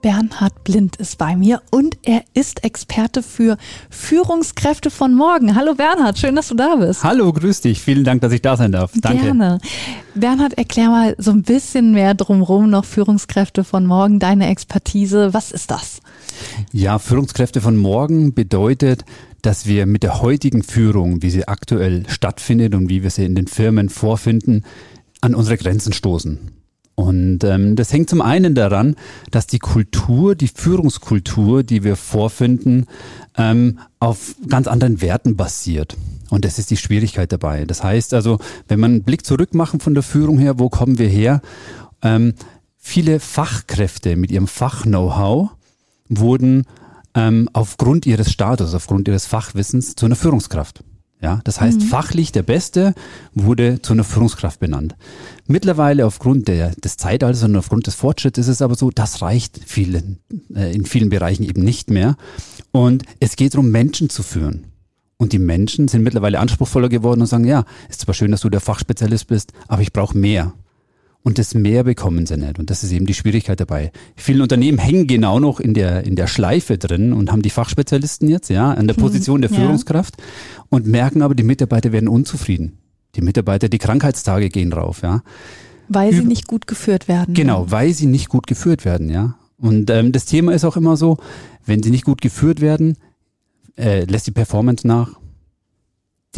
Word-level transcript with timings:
Bernhard 0.00 0.64
Blind 0.64 0.96
ist 0.96 1.18
bei 1.18 1.36
mir 1.36 1.60
und 1.70 1.98
er 2.02 2.22
ist 2.34 2.64
Experte 2.64 3.22
für 3.22 3.56
Führungskräfte 3.90 4.90
von 4.90 5.14
morgen. 5.14 5.54
Hallo 5.54 5.74
Bernhard, 5.74 6.18
schön, 6.18 6.36
dass 6.36 6.48
du 6.48 6.54
da 6.54 6.76
bist. 6.76 7.02
Hallo, 7.02 7.32
grüß 7.32 7.62
dich. 7.62 7.80
Vielen 7.80 8.04
Dank, 8.04 8.20
dass 8.20 8.32
ich 8.32 8.42
da 8.42 8.56
sein 8.56 8.72
darf. 8.72 8.92
Danke. 8.94 9.24
Gerne. 9.24 9.58
Bernhard, 10.14 10.54
erklär 10.54 10.90
mal 10.90 11.14
so 11.18 11.30
ein 11.30 11.42
bisschen 11.42 11.92
mehr 11.92 12.14
drumherum 12.14 12.70
noch 12.70 12.84
Führungskräfte 12.84 13.64
von 13.64 13.86
morgen, 13.86 14.18
deine 14.18 14.48
Expertise. 14.48 15.34
Was 15.34 15.50
ist 15.52 15.70
das? 15.70 16.00
Ja, 16.72 16.98
Führungskräfte 16.98 17.60
von 17.60 17.76
morgen 17.76 18.34
bedeutet, 18.34 19.04
dass 19.42 19.66
wir 19.66 19.86
mit 19.86 20.02
der 20.02 20.20
heutigen 20.22 20.62
Führung, 20.62 21.22
wie 21.22 21.30
sie 21.30 21.46
aktuell 21.48 22.08
stattfindet 22.08 22.74
und 22.74 22.88
wie 22.88 23.02
wir 23.02 23.10
sie 23.10 23.24
in 23.24 23.34
den 23.34 23.46
Firmen 23.46 23.88
vorfinden, 23.88 24.64
an 25.20 25.34
unsere 25.34 25.56
Grenzen 25.56 25.92
stoßen. 25.92 26.57
Und 26.98 27.44
ähm, 27.44 27.76
das 27.76 27.92
hängt 27.92 28.10
zum 28.10 28.20
einen 28.20 28.56
daran, 28.56 28.96
dass 29.30 29.46
die 29.46 29.60
Kultur, 29.60 30.34
die 30.34 30.48
Führungskultur, 30.48 31.62
die 31.62 31.84
wir 31.84 31.94
vorfinden, 31.94 32.86
ähm, 33.36 33.78
auf 34.00 34.34
ganz 34.48 34.66
anderen 34.66 35.00
Werten 35.00 35.36
basiert. 35.36 35.96
Und 36.28 36.44
das 36.44 36.58
ist 36.58 36.72
die 36.72 36.76
Schwierigkeit 36.76 37.30
dabei. 37.30 37.66
Das 37.66 37.84
heißt 37.84 38.14
also, 38.14 38.40
wenn 38.66 38.80
man 38.80 38.90
einen 38.90 39.02
Blick 39.04 39.24
zurück 39.24 39.54
machen 39.54 39.78
von 39.78 39.94
der 39.94 40.02
Führung 40.02 40.38
her, 40.38 40.58
wo 40.58 40.70
kommen 40.70 40.98
wir 40.98 41.06
her? 41.06 41.40
Ähm, 42.02 42.34
viele 42.78 43.20
Fachkräfte 43.20 44.16
mit 44.16 44.32
ihrem 44.32 44.48
Fach-Know-how 44.48 45.50
wurden 46.08 46.64
ähm, 47.14 47.48
aufgrund 47.52 48.06
ihres 48.06 48.32
Status, 48.32 48.74
aufgrund 48.74 49.06
ihres 49.06 49.24
Fachwissens 49.24 49.94
zu 49.94 50.06
einer 50.06 50.16
Führungskraft. 50.16 50.82
Ja, 51.20 51.40
das 51.42 51.60
heißt, 51.60 51.80
mhm. 51.80 51.84
fachlich 51.86 52.30
der 52.30 52.44
Beste 52.44 52.94
wurde 53.34 53.82
zu 53.82 53.92
einer 53.92 54.04
Führungskraft 54.04 54.60
benannt. 54.60 54.94
Mittlerweile 55.48 56.06
aufgrund 56.06 56.46
der, 56.46 56.70
des 56.76 56.96
Zeitalters 56.96 57.42
und 57.42 57.56
aufgrund 57.56 57.88
des 57.88 57.96
Fortschritts 57.96 58.38
ist 58.38 58.46
es 58.46 58.62
aber 58.62 58.76
so, 58.76 58.90
das 58.90 59.20
reicht 59.20 59.60
vielen, 59.66 60.20
äh, 60.54 60.72
in 60.72 60.86
vielen 60.86 61.08
Bereichen 61.08 61.42
eben 61.42 61.62
nicht 61.64 61.90
mehr. 61.90 62.16
Und 62.70 63.02
es 63.18 63.34
geht 63.34 63.54
darum, 63.54 63.70
Menschen 63.70 64.10
zu 64.10 64.22
führen. 64.22 64.66
Und 65.16 65.32
die 65.32 65.40
Menschen 65.40 65.88
sind 65.88 66.04
mittlerweile 66.04 66.38
anspruchsvoller 66.38 66.88
geworden 66.88 67.20
und 67.20 67.26
sagen, 67.26 67.44
ja, 67.44 67.64
ist 67.88 68.02
zwar 68.02 68.14
schön, 68.14 68.30
dass 68.30 68.42
du 68.42 68.48
der 68.48 68.60
Fachspezialist 68.60 69.26
bist, 69.26 69.52
aber 69.66 69.82
ich 69.82 69.92
brauche 69.92 70.16
mehr. 70.16 70.52
Und 71.22 71.38
das 71.38 71.54
mehr 71.54 71.84
bekommen 71.84 72.26
sie 72.26 72.36
nicht. 72.36 72.58
Und 72.58 72.70
das 72.70 72.84
ist 72.84 72.92
eben 72.92 73.06
die 73.06 73.14
Schwierigkeit 73.14 73.58
dabei. 73.60 73.92
Viele 74.16 74.42
Unternehmen 74.42 74.78
hängen 74.78 75.06
genau 75.06 75.40
noch 75.40 75.60
in 75.60 75.74
der, 75.74 76.04
in 76.04 76.16
der 76.16 76.26
Schleife 76.26 76.78
drin 76.78 77.12
und 77.12 77.30
haben 77.32 77.42
die 77.42 77.50
Fachspezialisten 77.50 78.28
jetzt, 78.28 78.48
ja, 78.48 78.72
an 78.72 78.86
der 78.86 78.96
hm, 78.96 79.02
Position 79.02 79.40
der 79.40 79.50
Führungskraft 79.50 80.14
ja. 80.18 80.64
und 80.70 80.86
merken 80.86 81.22
aber, 81.22 81.34
die 81.34 81.42
Mitarbeiter 81.42 81.92
werden 81.92 82.08
unzufrieden. 82.08 82.78
Die 83.14 83.20
Mitarbeiter, 83.20 83.68
die 83.68 83.78
Krankheitstage 83.78 84.48
gehen 84.48 84.72
rauf, 84.72 85.02
ja. 85.02 85.22
Weil 85.88 86.12
sie 86.12 86.24
nicht 86.24 86.46
gut 86.46 86.66
geführt 86.66 87.08
werden. 87.08 87.34
Genau, 87.34 87.70
weil 87.70 87.94
sie 87.94 88.06
nicht 88.06 88.28
gut 88.28 88.46
geführt 88.46 88.84
werden, 88.84 89.10
ja. 89.10 89.36
Und 89.58 89.90
ähm, 89.90 90.12
das 90.12 90.26
Thema 90.26 90.52
ist 90.52 90.64
auch 90.64 90.76
immer 90.76 90.96
so, 90.96 91.18
wenn 91.66 91.82
sie 91.82 91.90
nicht 91.90 92.04
gut 92.04 92.20
geführt 92.20 92.60
werden, 92.60 92.96
äh, 93.76 94.04
lässt 94.04 94.26
die 94.26 94.32
Performance 94.32 94.86
nach, 94.86 95.18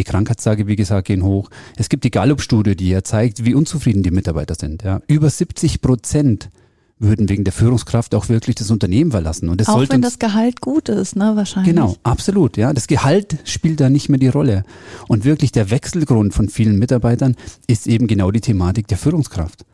die 0.00 0.04
Krankheitstage, 0.04 0.66
wie 0.66 0.76
gesagt, 0.76 1.06
gehen 1.06 1.22
hoch. 1.22 1.50
Es 1.76 1.88
gibt 1.88 2.04
die 2.04 2.10
Gallup-Studie, 2.10 2.74
die 2.74 2.88
ja 2.88 3.04
zeigt, 3.04 3.44
wie 3.44 3.54
unzufrieden 3.54 4.02
die 4.02 4.10
Mitarbeiter 4.10 4.54
sind. 4.54 4.82
Ja. 4.82 5.00
Über 5.06 5.30
70 5.30 5.80
Prozent 5.80 6.50
würden 6.98 7.28
wegen 7.28 7.44
der 7.44 7.52
Führungskraft 7.52 8.14
auch 8.14 8.28
wirklich 8.28 8.56
das 8.56 8.70
Unternehmen 8.70 9.10
verlassen. 9.10 9.48
Und 9.48 9.60
das 9.60 9.68
auch 9.68 9.76
sollte 9.76 9.94
wenn 9.94 10.02
das 10.02 10.18
Gehalt 10.18 10.60
gut 10.60 10.88
ist, 10.88 11.16
ne, 11.16 11.32
wahrscheinlich. 11.34 11.74
Genau, 11.74 11.96
absolut. 12.02 12.56
Ja, 12.56 12.72
das 12.72 12.86
Gehalt 12.86 13.38
spielt 13.44 13.80
da 13.80 13.88
nicht 13.88 14.08
mehr 14.08 14.18
die 14.18 14.28
Rolle. 14.28 14.64
Und 15.08 15.24
wirklich 15.24 15.50
der 15.50 15.70
Wechselgrund 15.70 16.34
von 16.34 16.48
vielen 16.48 16.78
Mitarbeitern 16.78 17.36
ist 17.66 17.86
eben 17.86 18.06
genau 18.06 18.30
die 18.30 18.42
Thematik 18.42 18.86
der 18.88 18.98
Führungskraft. 18.98 19.64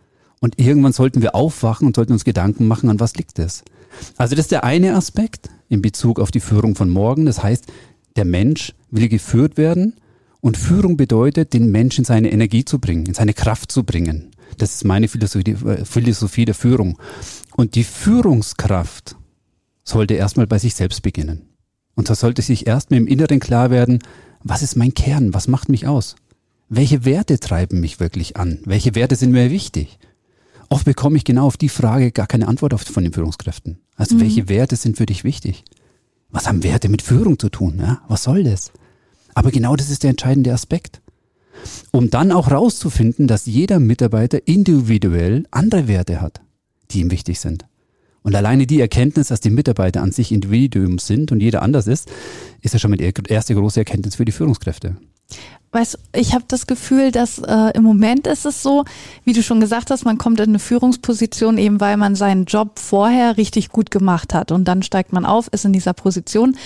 Und 0.40 0.60
irgendwann 0.60 0.92
sollten 0.92 1.20
wir 1.20 1.34
aufwachen 1.34 1.86
und 1.86 1.96
sollten 1.96 2.12
uns 2.12 2.24
Gedanken 2.24 2.68
machen, 2.68 2.90
an 2.90 3.00
was 3.00 3.16
liegt 3.16 3.38
es. 3.38 3.64
Also 4.16 4.36
das 4.36 4.44
ist 4.44 4.52
der 4.52 4.64
eine 4.64 4.94
Aspekt 4.94 5.50
in 5.68 5.82
Bezug 5.82 6.20
auf 6.20 6.30
die 6.30 6.40
Führung 6.40 6.76
von 6.76 6.90
morgen. 6.90 7.26
Das 7.26 7.42
heißt, 7.42 7.64
der 8.14 8.24
Mensch 8.24 8.72
will 8.90 9.08
geführt 9.08 9.56
werden 9.56 9.94
und 10.46 10.56
Führung 10.56 10.96
bedeutet, 10.96 11.54
den 11.54 11.72
Menschen 11.72 12.02
in 12.02 12.04
seine 12.04 12.30
Energie 12.30 12.64
zu 12.64 12.78
bringen, 12.78 13.04
in 13.06 13.14
seine 13.14 13.34
Kraft 13.34 13.72
zu 13.72 13.82
bringen. 13.82 14.30
Das 14.58 14.76
ist 14.76 14.84
meine 14.84 15.08
Philosophie, 15.08 15.50
äh, 15.50 15.84
Philosophie 15.84 16.44
der 16.44 16.54
Führung. 16.54 16.98
Und 17.56 17.74
die 17.74 17.82
Führungskraft 17.82 19.16
sollte 19.82 20.14
erstmal 20.14 20.46
bei 20.46 20.60
sich 20.60 20.76
selbst 20.76 21.02
beginnen. 21.02 21.48
Und 21.96 22.10
da 22.10 22.14
sollte 22.14 22.42
sich 22.42 22.64
erstmal 22.64 23.00
im 23.00 23.08
Inneren 23.08 23.40
klar 23.40 23.72
werden, 23.72 23.98
was 24.44 24.62
ist 24.62 24.76
mein 24.76 24.94
Kern? 24.94 25.34
Was 25.34 25.48
macht 25.48 25.68
mich 25.68 25.88
aus? 25.88 26.14
Welche 26.68 27.04
Werte 27.04 27.40
treiben 27.40 27.80
mich 27.80 27.98
wirklich 27.98 28.36
an? 28.36 28.60
Welche 28.64 28.94
Werte 28.94 29.16
sind 29.16 29.32
mir 29.32 29.50
wichtig? 29.50 29.98
Oft 30.68 30.84
bekomme 30.84 31.16
ich 31.16 31.24
genau 31.24 31.46
auf 31.46 31.56
die 31.56 31.68
Frage 31.68 32.12
gar 32.12 32.28
keine 32.28 32.46
Antwort 32.46 32.72
von 32.80 33.02
den 33.02 33.12
Führungskräften. 33.12 33.80
Also 33.96 34.14
mhm. 34.14 34.20
welche 34.20 34.48
Werte 34.48 34.76
sind 34.76 34.96
für 34.96 35.06
dich 35.06 35.24
wichtig? 35.24 35.64
Was 36.30 36.46
haben 36.46 36.62
Werte 36.62 36.88
mit 36.88 37.02
Führung 37.02 37.36
zu 37.36 37.48
tun? 37.48 37.80
Ja? 37.80 38.02
Was 38.06 38.22
soll 38.22 38.44
das? 38.44 38.70
Aber 39.36 39.50
genau 39.50 39.76
das 39.76 39.90
ist 39.90 40.02
der 40.02 40.10
entscheidende 40.10 40.52
Aspekt. 40.52 41.02
Um 41.92 42.08
dann 42.08 42.32
auch 42.32 42.50
rauszufinden, 42.50 43.26
dass 43.26 43.44
jeder 43.44 43.80
Mitarbeiter 43.80 44.48
individuell 44.48 45.44
andere 45.50 45.88
Werte 45.88 46.22
hat, 46.22 46.40
die 46.90 47.00
ihm 47.00 47.10
wichtig 47.10 47.38
sind. 47.38 47.66
Und 48.22 48.34
alleine 48.34 48.66
die 48.66 48.80
Erkenntnis, 48.80 49.28
dass 49.28 49.40
die 49.40 49.50
Mitarbeiter 49.50 50.00
an 50.02 50.10
sich 50.10 50.32
Individuum 50.32 50.98
sind 50.98 51.32
und 51.32 51.40
jeder 51.40 51.60
anders 51.60 51.86
ist, 51.86 52.10
ist 52.62 52.72
ja 52.72 52.78
schon 52.78 52.90
mal 52.90 52.96
die 52.96 53.12
erste 53.28 53.54
große 53.54 53.78
Erkenntnis 53.78 54.16
für 54.16 54.24
die 54.24 54.32
Führungskräfte. 54.32 54.96
Weißt, 55.72 55.98
ich 56.14 56.32
habe 56.32 56.44
das 56.48 56.66
Gefühl, 56.66 57.10
dass 57.10 57.38
äh, 57.38 57.72
im 57.74 57.82
Moment 57.82 58.26
ist 58.26 58.46
es 58.46 58.62
so, 58.62 58.84
wie 59.24 59.34
du 59.34 59.42
schon 59.42 59.60
gesagt 59.60 59.90
hast, 59.90 60.06
man 60.06 60.16
kommt 60.16 60.40
in 60.40 60.48
eine 60.48 60.58
Führungsposition 60.58 61.58
eben, 61.58 61.80
weil 61.80 61.98
man 61.98 62.14
seinen 62.14 62.46
Job 62.46 62.78
vorher 62.78 63.36
richtig 63.36 63.68
gut 63.68 63.90
gemacht 63.90 64.32
hat 64.32 64.50
und 64.50 64.64
dann 64.64 64.82
steigt 64.82 65.12
man 65.12 65.26
auf, 65.26 65.48
ist 65.48 65.66
in 65.66 65.74
dieser 65.74 65.92
Position 65.92 66.56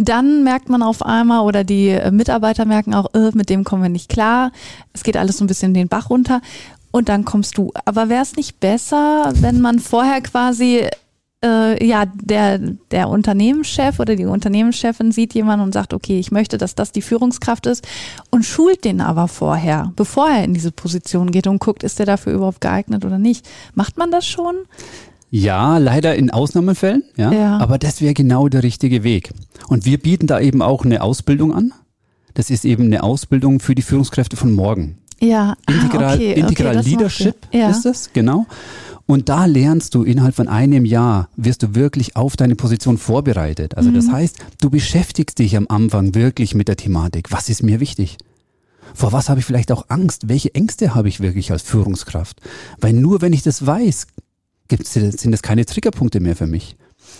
dann 0.00 0.44
merkt 0.44 0.68
man 0.70 0.82
auf 0.82 1.04
einmal 1.04 1.40
oder 1.44 1.62
die 1.62 1.88
äh, 1.88 2.10
Mitarbeiter 2.10 2.64
merken 2.64 2.94
auch, 2.94 3.12
äh, 3.14 3.30
mit 3.34 3.50
dem 3.50 3.64
kommen 3.64 3.82
wir 3.82 3.90
nicht 3.90 4.08
klar. 4.08 4.50
Es 4.92 5.02
geht 5.02 5.16
alles 5.16 5.36
so 5.36 5.44
ein 5.44 5.46
bisschen 5.46 5.74
den 5.74 5.88
Bach 5.88 6.08
runter 6.08 6.40
und 6.90 7.08
dann 7.08 7.24
kommst 7.24 7.58
du. 7.58 7.70
Aber 7.84 8.08
wäre 8.08 8.22
es 8.22 8.36
nicht 8.36 8.60
besser, 8.60 9.32
wenn 9.36 9.60
man 9.60 9.78
vorher 9.78 10.22
quasi 10.22 10.86
äh, 11.44 11.86
ja 11.86 12.06
der 12.06 12.58
der 12.58 13.08
Unternehmenschef 13.08 14.00
oder 14.00 14.16
die 14.16 14.24
Unternehmenschefin 14.24 15.12
sieht 15.12 15.34
jemanden 15.34 15.64
und 15.64 15.74
sagt, 15.74 15.92
okay, 15.92 16.18
ich 16.18 16.30
möchte, 16.32 16.56
dass 16.56 16.74
das 16.74 16.92
die 16.92 17.02
Führungskraft 17.02 17.66
ist 17.66 17.86
und 18.30 18.44
schult 18.44 18.84
den 18.84 19.02
aber 19.02 19.28
vorher, 19.28 19.92
bevor 19.96 20.30
er 20.30 20.44
in 20.44 20.54
diese 20.54 20.72
Position 20.72 21.30
geht 21.30 21.46
und 21.46 21.58
guckt, 21.58 21.82
ist 21.82 21.98
der 21.98 22.06
dafür 22.06 22.32
überhaupt 22.32 22.62
geeignet 22.62 23.04
oder 23.04 23.18
nicht. 23.18 23.46
Macht 23.74 23.98
man 23.98 24.10
das 24.10 24.26
schon? 24.26 24.56
Ja, 25.30 25.78
leider 25.78 26.16
in 26.16 26.30
Ausnahmefällen, 26.30 27.04
ja. 27.16 27.32
ja. 27.32 27.58
Aber 27.58 27.78
das 27.78 28.00
wäre 28.00 28.14
genau 28.14 28.48
der 28.48 28.62
richtige 28.62 29.04
Weg. 29.04 29.30
Und 29.68 29.86
wir 29.86 29.98
bieten 29.98 30.26
da 30.26 30.40
eben 30.40 30.60
auch 30.60 30.84
eine 30.84 31.02
Ausbildung 31.02 31.54
an. 31.54 31.72
Das 32.34 32.50
ist 32.50 32.64
eben 32.64 32.84
eine 32.84 33.02
Ausbildung 33.02 33.60
für 33.60 33.74
die 33.74 33.82
Führungskräfte 33.82 34.36
von 34.36 34.52
morgen. 34.52 34.98
Ja, 35.20 35.54
ah, 35.66 35.72
Integral, 35.72 36.04
ah, 36.04 36.14
okay, 36.14 36.32
Integral 36.32 36.78
okay, 36.78 36.88
Leadership 36.88 37.36
ja. 37.52 37.70
ist 37.70 37.84
das, 37.84 38.12
genau. 38.12 38.46
Und 39.06 39.28
da 39.28 39.44
lernst 39.44 39.94
du 39.94 40.04
innerhalb 40.04 40.34
von 40.34 40.48
einem 40.48 40.84
Jahr, 40.84 41.28
wirst 41.36 41.62
du 41.62 41.74
wirklich 41.74 42.16
auf 42.16 42.36
deine 42.36 42.54
Position 42.54 42.96
vorbereitet. 42.96 43.76
Also 43.76 43.90
mhm. 43.90 43.94
das 43.94 44.08
heißt, 44.10 44.38
du 44.60 44.70
beschäftigst 44.70 45.38
dich 45.38 45.56
am 45.56 45.66
Anfang 45.68 46.14
wirklich 46.14 46.54
mit 46.54 46.68
der 46.68 46.76
Thematik. 46.76 47.32
Was 47.32 47.48
ist 47.48 47.62
mir 47.62 47.80
wichtig? 47.80 48.18
Vor 48.94 49.12
was 49.12 49.28
habe 49.28 49.40
ich 49.40 49.46
vielleicht 49.46 49.72
auch 49.72 49.86
Angst? 49.88 50.28
Welche 50.28 50.54
Ängste 50.54 50.94
habe 50.94 51.08
ich 51.08 51.20
wirklich 51.20 51.52
als 51.52 51.62
Führungskraft? 51.62 52.40
Weil 52.80 52.92
nur 52.92 53.20
wenn 53.20 53.32
ich 53.32 53.42
das 53.42 53.66
weiß, 53.66 54.06
gibt's, 54.70 54.94
sind 54.94 55.30
das 55.30 55.42
keine 55.42 55.66
Triggerpunkte 55.66 56.20
mehr 56.20 56.36
für 56.36 56.46
mich. 56.46 56.76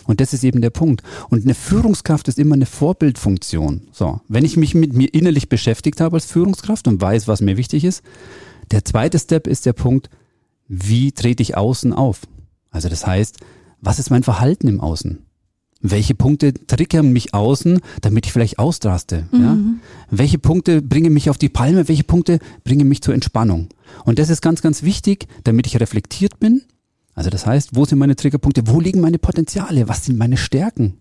Und 0.06 0.20
das 0.20 0.32
ist 0.32 0.44
eben 0.44 0.60
der 0.60 0.70
Punkt. 0.70 1.02
Und 1.28 1.44
eine 1.44 1.54
Führungskraft 1.54 2.28
ist 2.28 2.38
immer 2.38 2.54
eine 2.54 2.66
Vorbildfunktion. 2.66 3.88
So, 3.92 4.20
wenn 4.28 4.44
ich 4.44 4.56
mich 4.56 4.74
mit 4.74 4.94
mir 4.94 5.12
innerlich 5.12 5.48
beschäftigt 5.48 6.00
habe 6.00 6.16
als 6.16 6.26
Führungskraft 6.26 6.88
und 6.88 7.00
weiß, 7.00 7.28
was 7.28 7.42
mir 7.42 7.56
wichtig 7.56 7.84
ist, 7.84 8.02
der 8.70 8.84
zweite 8.84 9.18
Step 9.18 9.46
ist 9.46 9.66
der 9.66 9.72
Punkt, 9.72 10.08
wie 10.68 11.12
trete 11.12 11.42
ich 11.42 11.56
außen 11.56 11.92
auf? 11.92 12.20
Also 12.70 12.88
das 12.88 13.06
heißt, 13.06 13.38
was 13.80 13.98
ist 13.98 14.10
mein 14.10 14.22
Verhalten 14.22 14.68
im 14.68 14.80
Außen? 14.80 15.26
Welche 15.82 16.14
Punkte 16.14 16.52
triggern 16.52 17.10
mich 17.10 17.32
außen, 17.32 17.80
damit 18.02 18.26
ich 18.26 18.32
vielleicht 18.32 18.58
ausraste? 18.58 19.26
Mhm. 19.32 19.40
Ja? 19.40 19.58
Welche 20.10 20.38
Punkte 20.38 20.82
bringen 20.82 21.12
mich 21.12 21.30
auf 21.30 21.38
die 21.38 21.48
Palme? 21.48 21.88
Welche 21.88 22.04
Punkte 22.04 22.38
bringen 22.64 22.86
mich 22.86 23.00
zur 23.00 23.14
Entspannung? 23.14 23.68
Und 24.04 24.18
das 24.18 24.28
ist 24.28 24.42
ganz, 24.42 24.60
ganz 24.60 24.82
wichtig, 24.82 25.26
damit 25.42 25.66
ich 25.66 25.80
reflektiert 25.80 26.38
bin 26.38 26.62
also 27.14 27.30
das 27.30 27.46
heißt, 27.46 27.70
wo 27.74 27.84
sind 27.84 27.98
meine 27.98 28.16
Triggerpunkte? 28.16 28.62
Wo 28.66 28.80
liegen 28.80 29.00
meine 29.00 29.18
Potenziale? 29.18 29.88
Was 29.88 30.04
sind 30.04 30.18
meine 30.18 30.36
Stärken? 30.36 31.00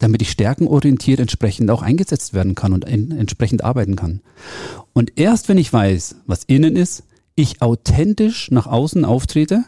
damit 0.00 0.22
ich 0.22 0.30
stärkenorientiert 0.30 1.20
entsprechend 1.20 1.70
auch 1.70 1.82
eingesetzt 1.82 2.34
werden 2.34 2.56
kann 2.56 2.72
und 2.72 2.84
in, 2.86 3.12
entsprechend 3.12 3.62
arbeiten 3.62 3.96
kann. 3.96 4.20
Und 4.92 5.12
erst 5.16 5.48
wenn 5.48 5.58
ich 5.58 5.72
weiß, 5.72 6.16
was 6.26 6.44
innen 6.44 6.74
ist, 6.74 7.04
ich 7.36 7.62
authentisch 7.62 8.50
nach 8.50 8.66
außen 8.66 9.04
auftrete, 9.04 9.62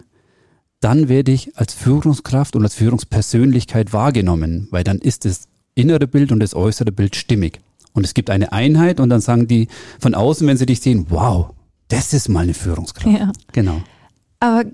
dann 0.81 1.09
werde 1.09 1.31
ich 1.31 1.57
als 1.57 1.75
Führungskraft 1.75 2.57
und 2.57 2.65
als 2.65 2.75
Führungspersönlichkeit 2.75 3.93
wahrgenommen, 3.93 4.69
weil 4.71 4.83
dann 4.83 4.99
ist 4.99 5.25
das 5.27 5.49
innere 5.75 6.09
Bild 6.09 6.33
und 6.33 6.41
das 6.41 6.55
äußere 6.55 6.93
Bild 6.93 7.15
stimmig. 7.15 7.61
Und 7.93 8.05
es 8.05 8.15
gibt 8.15 8.31
eine 8.31 8.53
Einheit 8.53 9.01
und 9.01 9.11
dann 9.11 9.21
sagen 9.21 9.47
die 9.47 9.69
von 10.01 10.15
außen, 10.15 10.47
wenn 10.47 10.57
sie 10.57 10.67
dich 10.67 10.81
sehen, 10.81 11.07
wow, 11.11 11.51
das 11.89 12.15
ist 12.15 12.29
mal 12.29 12.41
eine 12.41 12.55
Führungskraft. 12.55 13.07
Ja. 13.07 13.33
Genau. 13.53 13.83
Aber 14.43 14.65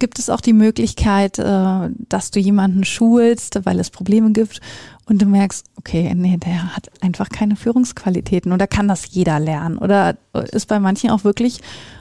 gibt 0.00 0.18
es 0.18 0.28
auch 0.28 0.40
die 0.40 0.52
Möglichkeit, 0.52 1.38
äh, 1.38 1.88
dass 2.08 2.32
du 2.32 2.40
jemanden 2.40 2.82
schulst, 2.82 3.60
weil 3.62 3.78
es 3.78 3.90
Probleme 3.90 4.32
gibt 4.32 4.60
und 5.06 5.22
du 5.22 5.26
merkst, 5.26 5.66
okay, 5.76 6.12
nee, 6.16 6.36
der 6.36 6.74
hat 6.74 6.90
einfach 7.00 7.28
keine 7.28 7.54
Führungsqualitäten 7.54 8.50
oder 8.50 8.66
kann 8.66 8.88
das 8.88 9.04
jeder 9.08 9.38
lernen? 9.38 9.78
Oder 9.78 10.16
ist 10.50 10.66
bei 10.66 10.80
manchen 10.80 11.10
auch 11.10 11.22
wirklich 11.22 11.60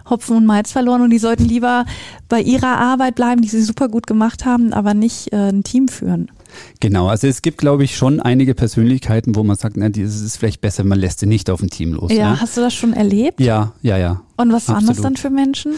Hopfen 0.10 0.38
und 0.38 0.48
Malz 0.48 0.72
verloren 0.72 1.04
und 1.04 1.12
die 1.12 1.20
sollten 1.20 1.46
lieber 1.46 1.86
bei 2.30 2.42
ihrer 2.42 2.80
Arbeit 2.80 3.14
bleiben, 3.14 3.44
die 3.44 3.48
sie 3.48 3.62
super 3.62 3.90
gut 3.90 4.08
gemacht 4.08 4.44
haben, 4.44 4.74
aber 4.74 4.96
nicht 4.96 5.32
äh, 5.32 5.50
ein 5.50 5.64
Team 5.64 5.90
führen? 5.90 6.32
Genau, 6.80 7.10
also 7.10 7.28
es 7.28 7.44
gibt, 7.44 7.60
glaube 7.60 7.84
ich, 7.84 7.96
schon 7.96 8.22
einige 8.22 8.56
Persönlichkeiten, 8.56 9.36
wo 9.36 9.44
man 9.44 9.56
sagt, 9.56 9.78
na, 9.78 9.90
das 9.90 10.20
ist 10.20 10.38
vielleicht 10.38 10.62
besser, 10.62 10.84
man 10.84 10.98
lässt 10.98 11.20
sie 11.20 11.28
nicht 11.28 11.52
auf 11.52 11.62
ein 11.62 11.70
Team 11.70 11.94
los. 11.94 12.12
Ja, 12.12 12.18
ja, 12.18 12.42
hast 12.42 12.58
du 12.58 12.62
das 12.62 12.74
schon 12.74 12.94
erlebt? 12.94 13.40
Ja, 13.40 13.74
ja, 13.84 13.98
ja. 13.98 14.22
Und 14.36 14.52
was 14.52 14.68
waren 14.68 14.88
das 14.88 15.00
dann 15.00 15.16
für 15.16 15.30
Menschen? 15.30 15.74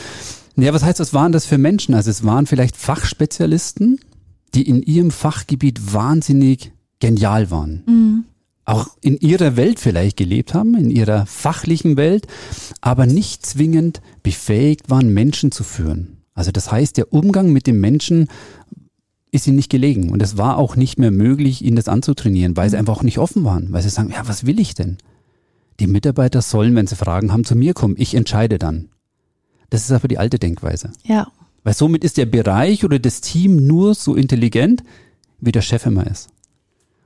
Ja, 0.57 0.73
was 0.73 0.83
heißt, 0.83 0.99
was 0.99 1.13
waren 1.13 1.31
das 1.31 1.45
für 1.45 1.57
Menschen? 1.57 1.93
Also 1.93 2.09
es 2.09 2.23
waren 2.23 2.45
vielleicht 2.45 2.77
Fachspezialisten, 2.77 3.99
die 4.53 4.67
in 4.67 4.81
ihrem 4.81 5.11
Fachgebiet 5.11 5.93
wahnsinnig 5.93 6.71
genial 6.99 7.51
waren. 7.51 7.83
Mhm. 7.85 8.23
Auch 8.63 8.87
in 9.01 9.17
ihrer 9.17 9.57
Welt 9.57 9.79
vielleicht 9.79 10.17
gelebt 10.17 10.53
haben, 10.53 10.75
in 10.75 10.89
ihrer 10.89 11.25
fachlichen 11.25 11.97
Welt, 11.97 12.25
aber 12.81 13.05
nicht 13.05 13.45
zwingend 13.45 14.01
befähigt 14.23 14.89
waren, 14.89 15.13
Menschen 15.13 15.51
zu 15.51 15.63
führen. 15.63 16.17
Also 16.33 16.51
das 16.51 16.71
heißt, 16.71 16.97
der 16.97 17.13
Umgang 17.13 17.51
mit 17.51 17.67
dem 17.67 17.79
Menschen 17.79 18.27
ist 19.31 19.45
ihnen 19.45 19.57
nicht 19.57 19.69
gelegen. 19.69 20.09
Und 20.09 20.23
es 20.23 20.37
war 20.37 20.57
auch 20.57 20.75
nicht 20.75 20.97
mehr 20.97 21.11
möglich, 21.11 21.63
ihnen 21.63 21.75
das 21.75 21.89
anzutrainieren, 21.89 22.57
weil 22.57 22.69
sie 22.69 22.77
mhm. 22.77 22.79
einfach 22.79 22.97
auch 22.97 23.03
nicht 23.03 23.19
offen 23.19 23.43
waren, 23.43 23.71
weil 23.71 23.83
sie 23.83 23.89
sagen, 23.89 24.11
ja, 24.11 24.27
was 24.27 24.45
will 24.45 24.59
ich 24.59 24.73
denn? 24.73 24.97
Die 25.79 25.87
Mitarbeiter 25.87 26.41
sollen, 26.41 26.73
wenn 26.75 26.87
sie 26.87 26.95
Fragen 26.95 27.33
haben, 27.33 27.43
zu 27.43 27.55
mir 27.55 27.73
kommen. 27.73 27.95
Ich 27.97 28.15
entscheide 28.15 28.57
dann. 28.57 28.89
Das 29.75 29.83
ist 29.83 29.91
aber 29.91 30.07
die 30.07 30.17
alte 30.17 30.39
Denkweise. 30.39 30.91
Ja. 31.03 31.27
Weil 31.65 31.73
somit 31.73 32.05
ist 32.05 32.15
der 32.15 32.25
Bereich 32.25 32.85
oder 32.85 32.97
das 32.97 33.19
Team 33.19 33.67
nur 33.67 33.93
so 33.93 34.15
intelligent, 34.15 34.83
wie 35.41 35.51
der 35.51 35.61
Chef 35.61 35.85
immer 35.85 36.07
ist. 36.07 36.29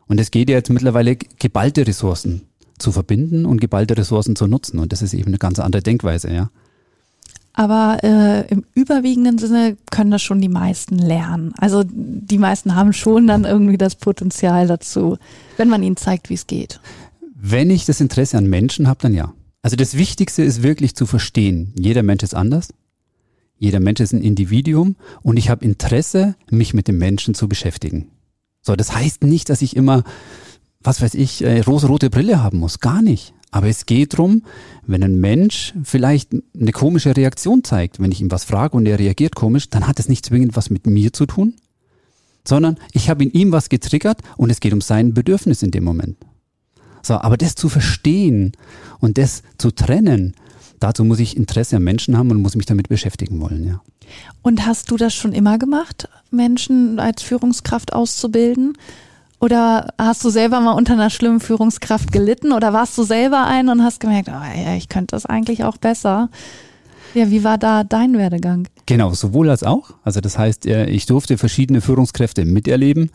Und 0.05 0.19
es 0.19 0.29
geht 0.29 0.51
ja 0.51 0.57
jetzt 0.57 0.69
mittlerweile, 0.69 1.15
geballte 1.15 1.87
Ressourcen 1.87 2.43
zu 2.77 2.91
verbinden 2.91 3.47
und 3.47 3.59
geballte 3.59 3.97
Ressourcen 3.97 4.35
zu 4.35 4.45
nutzen. 4.45 4.77
Und 4.77 4.93
das 4.93 5.01
ist 5.01 5.15
eben 5.15 5.29
eine 5.29 5.39
ganz 5.39 5.57
andere 5.57 5.81
Denkweise, 5.81 6.31
ja. 6.31 6.51
Aber 7.53 8.03
äh, 8.03 8.47
im 8.49 8.63
überwiegenden 8.75 9.39
Sinne 9.39 9.75
können 9.89 10.11
das 10.11 10.21
schon 10.21 10.39
die 10.39 10.47
meisten 10.47 10.99
lernen. 10.99 11.53
Also 11.57 11.83
die 11.83 12.37
meisten 12.37 12.75
haben 12.75 12.93
schon 12.93 13.25
dann 13.25 13.45
irgendwie 13.45 13.79
das 13.79 13.95
Potenzial 13.95 14.67
dazu, 14.67 15.17
wenn 15.57 15.69
man 15.69 15.81
ihnen 15.81 15.97
zeigt, 15.97 16.29
wie 16.29 16.35
es 16.35 16.45
geht. 16.45 16.79
Wenn 17.33 17.71
ich 17.71 17.87
das 17.87 17.99
Interesse 17.99 18.37
an 18.37 18.45
Menschen 18.45 18.87
habe, 18.87 18.99
dann 19.01 19.15
ja. 19.15 19.33
Also 19.61 19.75
das 19.75 19.97
Wichtigste 19.97 20.43
ist 20.43 20.63
wirklich 20.63 20.95
zu 20.95 21.05
verstehen, 21.05 21.73
jeder 21.77 22.03
Mensch 22.03 22.23
ist 22.23 22.35
anders. 22.35 22.69
Jeder 23.57 23.81
Mensch 23.81 23.99
ist 23.99 24.13
ein 24.13 24.21
Individuum 24.21 24.95
und 25.21 25.35
ich 25.35 25.49
habe 25.49 25.65
Interesse, 25.65 26.35
mich 26.49 26.73
mit 26.73 26.87
dem 26.87 26.97
Menschen 26.97 27.33
zu 27.33 27.49
beschäftigen. 27.49 28.07
So, 28.61 28.77
das 28.77 28.95
heißt 28.95 29.23
nicht, 29.23 29.49
dass 29.49 29.61
ich 29.61 29.75
immer, 29.75 30.03
was 30.81 31.01
weiß 31.01 31.13
ich, 31.15 31.43
äh, 31.43 31.59
rosa-rote 31.59 32.09
Brille 32.09 32.41
haben 32.41 32.59
muss. 32.59 32.79
Gar 32.79 33.01
nicht. 33.01 33.33
Aber 33.51 33.67
es 33.67 33.85
geht 33.85 34.17
drum, 34.17 34.43
wenn 34.85 35.03
ein 35.03 35.19
Mensch 35.19 35.73
vielleicht 35.83 36.31
eine 36.57 36.71
komische 36.71 37.17
Reaktion 37.17 37.63
zeigt, 37.63 37.99
wenn 37.99 38.11
ich 38.11 38.21
ihm 38.21 38.31
was 38.31 38.45
frage 38.45 38.77
und 38.77 38.85
er 38.85 38.99
reagiert 38.99 39.35
komisch, 39.35 39.69
dann 39.69 39.87
hat 39.87 39.99
das 39.99 40.07
nicht 40.07 40.25
zwingend 40.25 40.55
was 40.55 40.69
mit 40.69 40.85
mir 40.85 41.11
zu 41.11 41.25
tun, 41.25 41.55
sondern 42.47 42.77
ich 42.93 43.09
habe 43.09 43.23
in 43.23 43.31
ihm 43.31 43.51
was 43.51 43.69
getriggert 43.69 44.21
und 44.37 44.51
es 44.51 44.59
geht 44.59 44.73
um 44.73 44.81
sein 44.81 45.13
Bedürfnis 45.13 45.63
in 45.63 45.71
dem 45.71 45.83
Moment. 45.83 46.17
So, 47.01 47.15
aber 47.15 47.37
das 47.37 47.55
zu 47.55 47.69
verstehen 47.69 48.53
und 48.99 49.17
das 49.17 49.43
zu 49.57 49.71
trennen, 49.71 50.33
dazu 50.79 51.03
muss 51.03 51.19
ich 51.19 51.37
Interesse 51.37 51.77
am 51.77 51.83
Menschen 51.83 52.17
haben 52.17 52.31
und 52.31 52.41
muss 52.41 52.55
mich 52.55 52.65
damit 52.65 52.89
beschäftigen 52.89 53.39
wollen, 53.41 53.65
ja. 53.65 53.81
Und 54.41 54.65
hast 54.65 54.89
du 54.89 54.97
das 54.97 55.13
schon 55.13 55.33
immer 55.33 55.57
gemacht, 55.59 56.09
Menschen 56.31 56.99
als 56.99 57.21
Führungskraft 57.21 57.93
auszubilden? 57.93 58.75
Oder 59.39 59.93
hast 59.97 60.23
du 60.25 60.29
selber 60.29 60.59
mal 60.59 60.73
unter 60.73 60.93
einer 60.93 61.09
schlimmen 61.09 61.39
Führungskraft 61.39 62.11
gelitten 62.11 62.51
oder 62.51 62.73
warst 62.73 62.97
du 62.97 63.03
selber 63.03 63.45
ein 63.45 63.69
und 63.69 63.83
hast 63.83 63.99
gemerkt, 64.01 64.29
oh 64.29 64.59
ja, 64.59 64.75
ich 64.75 64.89
könnte 64.89 65.15
das 65.15 65.25
eigentlich 65.25 65.63
auch 65.63 65.77
besser? 65.77 66.29
Ja, 67.13 67.31
wie 67.31 67.43
war 67.43 67.57
da 67.57 67.83
dein 67.83 68.17
Werdegang? 68.17 68.67
Genau, 68.85 69.13
sowohl 69.13 69.49
als 69.49 69.63
auch. 69.63 69.91
Also 70.03 70.19
das 70.19 70.37
heißt, 70.37 70.65
äh, 70.65 70.85
ich 70.87 71.05
durfte 71.05 71.37
verschiedene 71.37 71.81
Führungskräfte 71.81 72.43
miterleben. 72.45 73.11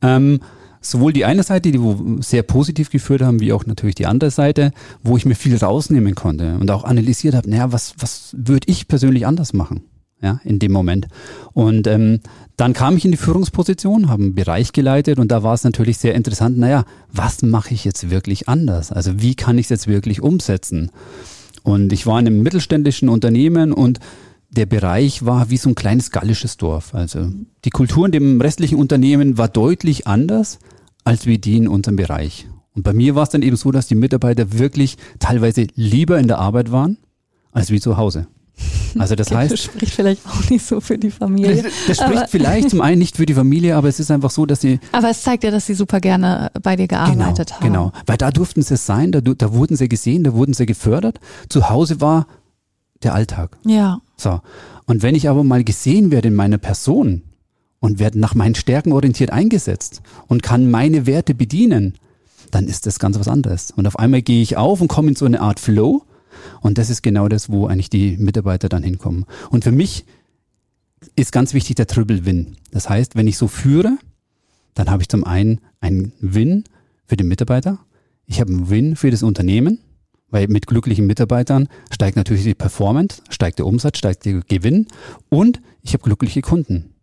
Ähm, 0.00 0.40
sowohl 0.82 1.12
die 1.12 1.24
eine 1.24 1.42
Seite, 1.42 1.72
die 1.72 1.80
wo 1.80 2.20
sehr 2.20 2.42
positiv 2.42 2.90
geführt 2.90 3.22
haben, 3.22 3.40
wie 3.40 3.52
auch 3.52 3.64
natürlich 3.64 3.94
die 3.94 4.06
andere 4.06 4.30
Seite, 4.30 4.72
wo 5.02 5.16
ich 5.16 5.24
mir 5.24 5.34
viel 5.34 5.56
rausnehmen 5.56 6.14
konnte 6.14 6.58
und 6.58 6.70
auch 6.70 6.84
analysiert 6.84 7.34
habe, 7.34 7.48
naja, 7.48 7.72
was, 7.72 7.94
was 7.98 8.34
würde 8.36 8.66
ich 8.68 8.88
persönlich 8.88 9.26
anders 9.26 9.52
machen? 9.52 9.82
ja, 10.22 10.40
in 10.44 10.58
dem 10.58 10.72
Moment. 10.72 11.08
Und 11.52 11.86
ähm, 11.86 12.20
dann 12.56 12.72
kam 12.72 12.96
ich 12.96 13.04
in 13.04 13.10
die 13.10 13.16
Führungsposition, 13.16 14.08
habe 14.08 14.22
einen 14.22 14.34
Bereich 14.34 14.72
geleitet 14.72 15.18
und 15.18 15.32
da 15.32 15.42
war 15.42 15.54
es 15.54 15.64
natürlich 15.64 15.98
sehr 15.98 16.14
interessant, 16.14 16.56
naja, 16.56 16.84
was 17.12 17.42
mache 17.42 17.74
ich 17.74 17.84
jetzt 17.84 18.08
wirklich 18.08 18.48
anders? 18.48 18.92
Also 18.92 19.20
wie 19.20 19.34
kann 19.34 19.58
ich 19.58 19.66
es 19.66 19.70
jetzt 19.70 19.88
wirklich 19.88 20.22
umsetzen? 20.22 20.90
Und 21.64 21.92
ich 21.92 22.06
war 22.06 22.18
in 22.18 22.26
einem 22.26 22.42
mittelständischen 22.42 23.08
Unternehmen 23.08 23.72
und 23.72 23.98
der 24.52 24.66
Bereich 24.66 25.24
war 25.24 25.50
wie 25.50 25.56
so 25.56 25.70
ein 25.70 25.74
kleines 25.74 26.10
gallisches 26.10 26.56
Dorf. 26.58 26.94
Also 26.94 27.30
die 27.64 27.70
Kultur 27.70 28.06
in 28.06 28.12
dem 28.12 28.40
restlichen 28.40 28.78
Unternehmen 28.78 29.38
war 29.38 29.48
deutlich 29.48 30.06
anders 30.06 30.58
als 31.04 31.26
wie 31.26 31.38
die 31.38 31.56
in 31.56 31.68
unserem 31.68 31.96
Bereich. 31.96 32.48
Und 32.74 32.84
bei 32.84 32.92
mir 32.92 33.14
war 33.14 33.24
es 33.24 33.30
dann 33.30 33.42
eben 33.42 33.56
so, 33.56 33.70
dass 33.70 33.86
die 33.86 33.94
Mitarbeiter 33.94 34.58
wirklich 34.58 34.96
teilweise 35.18 35.66
lieber 35.74 36.18
in 36.18 36.28
der 36.28 36.38
Arbeit 36.38 36.70
waren 36.70 36.98
als 37.50 37.70
wie 37.70 37.80
zu 37.80 37.96
Hause. 37.96 38.28
Also 38.98 39.14
das 39.14 39.30
heißt. 39.30 39.50
Das 39.50 39.62
spricht 39.62 39.94
vielleicht 39.94 40.20
auch 40.26 40.50
nicht 40.50 40.66
so 40.66 40.82
für 40.82 40.98
die 40.98 41.10
Familie. 41.10 41.62
Das, 41.62 41.96
spricht 41.96 42.02
aber, 42.02 42.28
vielleicht 42.28 42.68
zum 42.68 42.82
einen 42.82 42.98
nicht 42.98 43.16
für 43.16 43.24
die 43.24 43.32
Familie, 43.32 43.74
aber 43.74 43.88
es 43.88 43.98
ist 43.98 44.10
einfach 44.10 44.30
so, 44.30 44.44
dass 44.44 44.60
sie. 44.60 44.80
Aber 44.92 45.08
es 45.08 45.22
zeigt 45.22 45.44
ja, 45.44 45.50
dass 45.50 45.64
sie 45.64 45.72
super 45.72 45.98
gerne 45.98 46.50
bei 46.62 46.76
dir 46.76 46.88
gearbeitet 46.88 47.48
genau, 47.48 47.60
haben. 47.60 47.64
Genau, 47.64 47.92
weil 48.04 48.18
da 48.18 48.30
durften 48.30 48.60
sie 48.60 48.74
es 48.74 48.84
sein, 48.84 49.10
da, 49.10 49.22
da 49.22 49.54
wurden 49.54 49.76
sie 49.76 49.88
gesehen, 49.88 50.24
da 50.24 50.34
wurden 50.34 50.52
sie 50.52 50.66
gefördert. 50.66 51.20
Zu 51.48 51.70
Hause 51.70 52.02
war 52.02 52.26
der 53.04 53.14
Alltag. 53.14 53.56
Ja. 53.64 54.00
So. 54.16 54.40
Und 54.86 55.02
wenn 55.02 55.14
ich 55.14 55.28
aber 55.28 55.44
mal 55.44 55.64
gesehen 55.64 56.10
werde 56.10 56.28
in 56.28 56.34
meiner 56.34 56.58
Person 56.58 57.22
und 57.80 57.98
werde 57.98 58.18
nach 58.18 58.34
meinen 58.34 58.54
Stärken 58.54 58.92
orientiert 58.92 59.30
eingesetzt 59.30 60.02
und 60.28 60.42
kann 60.42 60.70
meine 60.70 61.06
Werte 61.06 61.34
bedienen, 61.34 61.94
dann 62.50 62.66
ist 62.66 62.86
das 62.86 62.98
ganz 62.98 63.18
was 63.18 63.28
anderes. 63.28 63.70
Und 63.70 63.86
auf 63.86 63.98
einmal 63.98 64.22
gehe 64.22 64.42
ich 64.42 64.56
auf 64.56 64.80
und 64.80 64.88
komme 64.88 65.08
in 65.08 65.16
so 65.16 65.24
eine 65.24 65.40
Art 65.40 65.60
Flow 65.60 66.02
und 66.60 66.78
das 66.78 66.90
ist 66.90 67.02
genau 67.02 67.28
das, 67.28 67.50
wo 67.50 67.66
eigentlich 67.66 67.90
die 67.90 68.16
Mitarbeiter 68.16 68.68
dann 68.68 68.82
hinkommen. 68.82 69.24
Und 69.50 69.64
für 69.64 69.72
mich 69.72 70.04
ist 71.16 71.32
ganz 71.32 71.54
wichtig 71.54 71.76
der 71.76 71.86
Triple 71.86 72.24
Win. 72.24 72.56
Das 72.70 72.88
heißt, 72.88 73.16
wenn 73.16 73.26
ich 73.26 73.36
so 73.36 73.48
führe, 73.48 73.98
dann 74.74 74.90
habe 74.90 75.02
ich 75.02 75.08
zum 75.08 75.24
einen 75.24 75.60
einen 75.80 76.12
Win 76.20 76.64
für 77.06 77.16
den 77.16 77.28
Mitarbeiter, 77.28 77.78
ich 78.26 78.40
habe 78.40 78.52
einen 78.52 78.70
Win 78.70 78.96
für 78.96 79.10
das 79.10 79.22
Unternehmen, 79.22 79.78
weil 80.32 80.48
mit 80.48 80.66
glücklichen 80.66 81.06
Mitarbeitern 81.06 81.68
steigt 81.92 82.16
natürlich 82.16 82.42
die 82.42 82.54
Performance, 82.54 83.22
steigt 83.28 83.60
der 83.60 83.66
Umsatz, 83.66 83.98
steigt 83.98 84.24
der 84.24 84.40
Gewinn 84.40 84.88
und 85.28 85.60
ich 85.82 85.92
habe 85.92 86.02
glückliche 86.02 86.40
Kunden. 86.40 86.94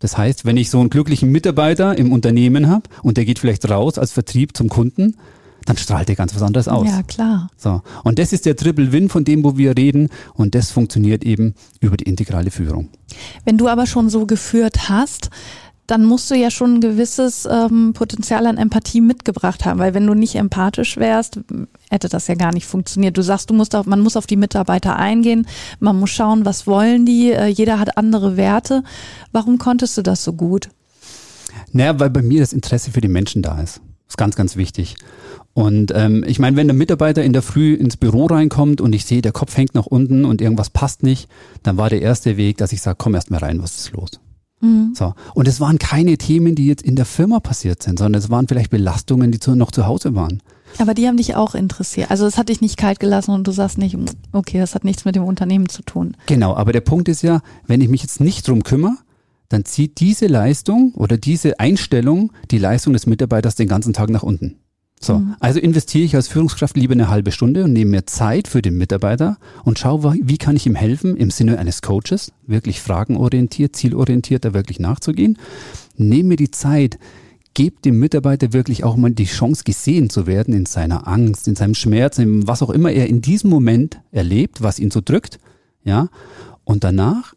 Das 0.00 0.18
heißt, 0.18 0.44
wenn 0.44 0.58
ich 0.58 0.68
so 0.68 0.80
einen 0.80 0.90
glücklichen 0.90 1.32
Mitarbeiter 1.32 1.96
im 1.96 2.12
Unternehmen 2.12 2.68
habe 2.68 2.90
und 3.02 3.16
der 3.16 3.24
geht 3.24 3.38
vielleicht 3.38 3.70
raus 3.70 3.96
als 3.96 4.12
Vertrieb 4.12 4.54
zum 4.54 4.68
Kunden, 4.68 5.16
dann 5.64 5.78
strahlt 5.78 6.10
er 6.10 6.14
ganz 6.14 6.34
was 6.34 6.42
anderes 6.42 6.68
aus. 6.68 6.86
Ja, 6.86 7.02
klar. 7.02 7.48
So. 7.56 7.80
Und 8.02 8.18
das 8.18 8.34
ist 8.34 8.44
der 8.44 8.54
Triple 8.54 8.92
Win, 8.92 9.08
von 9.08 9.24
dem, 9.24 9.44
wo 9.44 9.56
wir 9.56 9.76
reden. 9.78 10.10
Und 10.34 10.54
das 10.54 10.70
funktioniert 10.70 11.24
eben 11.24 11.54
über 11.80 11.96
die 11.96 12.04
integrale 12.04 12.50
Führung. 12.50 12.90
Wenn 13.46 13.56
du 13.56 13.68
aber 13.68 13.86
schon 13.86 14.10
so 14.10 14.26
geführt 14.26 14.90
hast, 14.90 15.30
dann 15.86 16.04
musst 16.04 16.30
du 16.30 16.34
ja 16.34 16.50
schon 16.50 16.74
ein 16.74 16.80
gewisses 16.80 17.46
ähm, 17.50 17.92
Potenzial 17.92 18.46
an 18.46 18.56
Empathie 18.56 19.00
mitgebracht 19.00 19.64
haben, 19.64 19.78
weil 19.78 19.92
wenn 19.94 20.06
du 20.06 20.14
nicht 20.14 20.34
empathisch 20.34 20.96
wärst, 20.96 21.40
hätte 21.90 22.08
das 22.08 22.26
ja 22.26 22.34
gar 22.34 22.52
nicht 22.52 22.66
funktioniert. 22.66 23.16
Du 23.16 23.22
sagst, 23.22 23.50
du 23.50 23.54
musst 23.54 23.74
auf, 23.76 23.86
man 23.86 24.00
muss 24.00 24.16
auf 24.16 24.26
die 24.26 24.36
Mitarbeiter 24.36 24.96
eingehen, 24.96 25.46
man 25.80 25.98
muss 25.98 26.10
schauen, 26.10 26.44
was 26.44 26.66
wollen 26.66 27.04
die, 27.04 27.32
äh, 27.32 27.46
jeder 27.46 27.78
hat 27.78 27.98
andere 27.98 28.36
Werte. 28.36 28.82
Warum 29.32 29.58
konntest 29.58 29.96
du 29.98 30.02
das 30.02 30.24
so 30.24 30.32
gut? 30.32 30.70
Naja, 31.72 31.98
weil 32.00 32.10
bei 32.10 32.22
mir 32.22 32.40
das 32.40 32.52
Interesse 32.52 32.90
für 32.90 33.00
die 33.00 33.08
Menschen 33.08 33.42
da 33.42 33.60
ist. 33.60 33.76
Das 34.06 34.14
ist 34.14 34.18
ganz, 34.18 34.36
ganz 34.36 34.56
wichtig. 34.56 34.96
Und 35.52 35.92
ähm, 35.94 36.24
ich 36.26 36.38
meine, 36.38 36.56
wenn 36.56 36.66
der 36.66 36.74
Mitarbeiter 36.74 37.22
in 37.22 37.32
der 37.32 37.42
Früh 37.42 37.74
ins 37.74 37.96
Büro 37.96 38.26
reinkommt 38.26 38.80
und 38.80 38.92
ich 38.92 39.04
sehe, 39.04 39.22
der 39.22 39.32
Kopf 39.32 39.56
hängt 39.56 39.74
nach 39.74 39.86
unten 39.86 40.24
und 40.24 40.40
irgendwas 40.40 40.70
passt 40.70 41.02
nicht, 41.02 41.28
dann 41.62 41.76
war 41.76 41.90
der 41.90 42.02
erste 42.02 42.36
Weg, 42.36 42.58
dass 42.58 42.72
ich 42.72 42.82
sage, 42.82 42.96
komm 42.98 43.14
erst 43.14 43.30
mal 43.30 43.38
rein, 43.38 43.62
was 43.62 43.76
ist 43.76 43.92
los? 43.92 44.20
So. 44.94 45.14
Und 45.34 45.48
es 45.48 45.60
waren 45.60 45.78
keine 45.78 46.16
Themen, 46.16 46.54
die 46.54 46.66
jetzt 46.66 46.82
in 46.82 46.96
der 46.96 47.04
Firma 47.04 47.40
passiert 47.40 47.82
sind, 47.82 47.98
sondern 47.98 48.20
es 48.20 48.30
waren 48.30 48.48
vielleicht 48.48 48.70
Belastungen, 48.70 49.30
die 49.30 49.40
zu, 49.40 49.54
noch 49.54 49.70
zu 49.70 49.86
Hause 49.86 50.14
waren. 50.14 50.42
Aber 50.78 50.94
die 50.94 51.06
haben 51.06 51.16
dich 51.16 51.36
auch 51.36 51.54
interessiert. 51.54 52.10
Also 52.10 52.26
es 52.26 52.36
hat 52.36 52.48
dich 52.48 52.60
nicht 52.60 52.76
kalt 52.76 52.98
gelassen 52.98 53.32
und 53.32 53.46
du 53.46 53.52
sagst 53.52 53.78
nicht, 53.78 53.96
okay, 54.32 54.58
das 54.58 54.74
hat 54.74 54.84
nichts 54.84 55.04
mit 55.04 55.14
dem 55.14 55.24
Unternehmen 55.24 55.68
zu 55.68 55.82
tun. 55.82 56.16
Genau, 56.26 56.54
aber 56.56 56.72
der 56.72 56.80
Punkt 56.80 57.08
ist 57.08 57.22
ja, 57.22 57.42
wenn 57.66 57.80
ich 57.80 57.88
mich 57.88 58.02
jetzt 58.02 58.20
nicht 58.20 58.48
drum 58.48 58.64
kümmere, 58.64 58.96
dann 59.48 59.64
zieht 59.64 60.00
diese 60.00 60.26
Leistung 60.26 60.92
oder 60.94 61.16
diese 61.16 61.60
Einstellung 61.60 62.32
die 62.50 62.58
Leistung 62.58 62.92
des 62.92 63.06
Mitarbeiters 63.06 63.54
den 63.54 63.68
ganzen 63.68 63.92
Tag 63.92 64.10
nach 64.10 64.22
unten. 64.22 64.56
So, 65.00 65.18
mhm. 65.18 65.36
also 65.40 65.60
investiere 65.60 66.04
ich 66.04 66.16
als 66.16 66.28
Führungskraft 66.28 66.76
lieber 66.76 66.92
eine 66.92 67.08
halbe 67.08 67.32
Stunde 67.32 67.64
und 67.64 67.72
nehme 67.72 67.90
mir 67.90 68.06
Zeit 68.06 68.48
für 68.48 68.62
den 68.62 68.76
Mitarbeiter 68.76 69.36
und 69.64 69.78
schaue, 69.78 70.16
wie 70.22 70.38
kann 70.38 70.56
ich 70.56 70.66
ihm 70.66 70.74
helfen, 70.74 71.16
im 71.16 71.30
Sinne 71.30 71.58
eines 71.58 71.82
Coaches, 71.82 72.32
wirklich 72.46 72.80
fragenorientiert, 72.80 73.76
zielorientiert 73.76 74.44
da 74.44 74.54
wirklich 74.54 74.80
nachzugehen. 74.80 75.38
Nehme 75.96 76.30
mir 76.30 76.36
die 76.36 76.50
Zeit, 76.50 76.98
gebe 77.54 77.80
dem 77.82 77.98
Mitarbeiter 77.98 78.52
wirklich 78.52 78.84
auch 78.84 78.96
mal 78.96 79.10
die 79.10 79.26
Chance, 79.26 79.64
gesehen 79.64 80.10
zu 80.10 80.26
werden 80.26 80.54
in 80.54 80.66
seiner 80.66 81.06
Angst, 81.06 81.48
in 81.48 81.54
seinem 81.54 81.74
Schmerz, 81.74 82.18
in 82.18 82.46
was 82.46 82.62
auch 82.62 82.70
immer 82.70 82.90
er 82.90 83.06
in 83.08 83.20
diesem 83.20 83.50
Moment 83.50 84.00
erlebt, 84.10 84.62
was 84.62 84.78
ihn 84.78 84.90
so 84.90 85.00
drückt, 85.02 85.38
ja. 85.84 86.08
Und 86.64 86.82
danach 86.82 87.34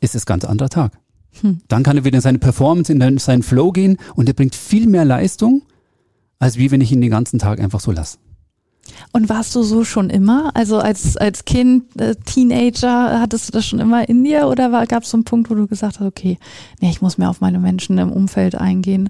ist 0.00 0.14
es 0.14 0.26
ganz 0.26 0.44
anderer 0.44 0.68
Tag. 0.68 0.92
Hm. 1.40 1.58
Dann 1.68 1.82
kann 1.82 1.96
er 1.96 2.04
wieder 2.04 2.16
in 2.16 2.22
seine 2.22 2.38
Performance, 2.38 2.92
in 2.92 3.18
seinen 3.18 3.42
Flow 3.42 3.72
gehen 3.72 3.98
und 4.14 4.28
er 4.28 4.34
bringt 4.34 4.54
viel 4.54 4.86
mehr 4.86 5.04
Leistung, 5.04 5.62
als 6.44 6.58
wie 6.58 6.70
wenn 6.70 6.82
ich 6.82 6.92
ihn 6.92 7.00
den 7.00 7.10
ganzen 7.10 7.38
Tag 7.38 7.58
einfach 7.58 7.80
so 7.80 7.90
lasse. 7.90 8.18
Und 9.12 9.30
warst 9.30 9.54
du 9.54 9.62
so 9.62 9.82
schon 9.82 10.10
immer? 10.10 10.50
Also 10.54 10.78
als, 10.78 11.16
als 11.16 11.46
Kind, 11.46 11.98
äh, 11.98 12.16
Teenager, 12.16 13.18
hattest 13.18 13.48
du 13.48 13.52
das 13.52 13.64
schon 13.64 13.78
immer 13.78 14.06
in 14.10 14.22
dir 14.22 14.46
oder 14.46 14.68
gab 14.86 15.04
es 15.04 15.10
so 15.10 15.16
einen 15.16 15.24
Punkt, 15.24 15.48
wo 15.48 15.54
du 15.54 15.66
gesagt 15.66 16.00
hast, 16.00 16.06
okay, 16.06 16.36
nee, 16.82 16.90
ich 16.90 17.00
muss 17.00 17.16
mehr 17.16 17.30
auf 17.30 17.40
meine 17.40 17.58
Menschen 17.58 17.96
im 17.96 18.12
Umfeld 18.12 18.56
eingehen? 18.56 19.08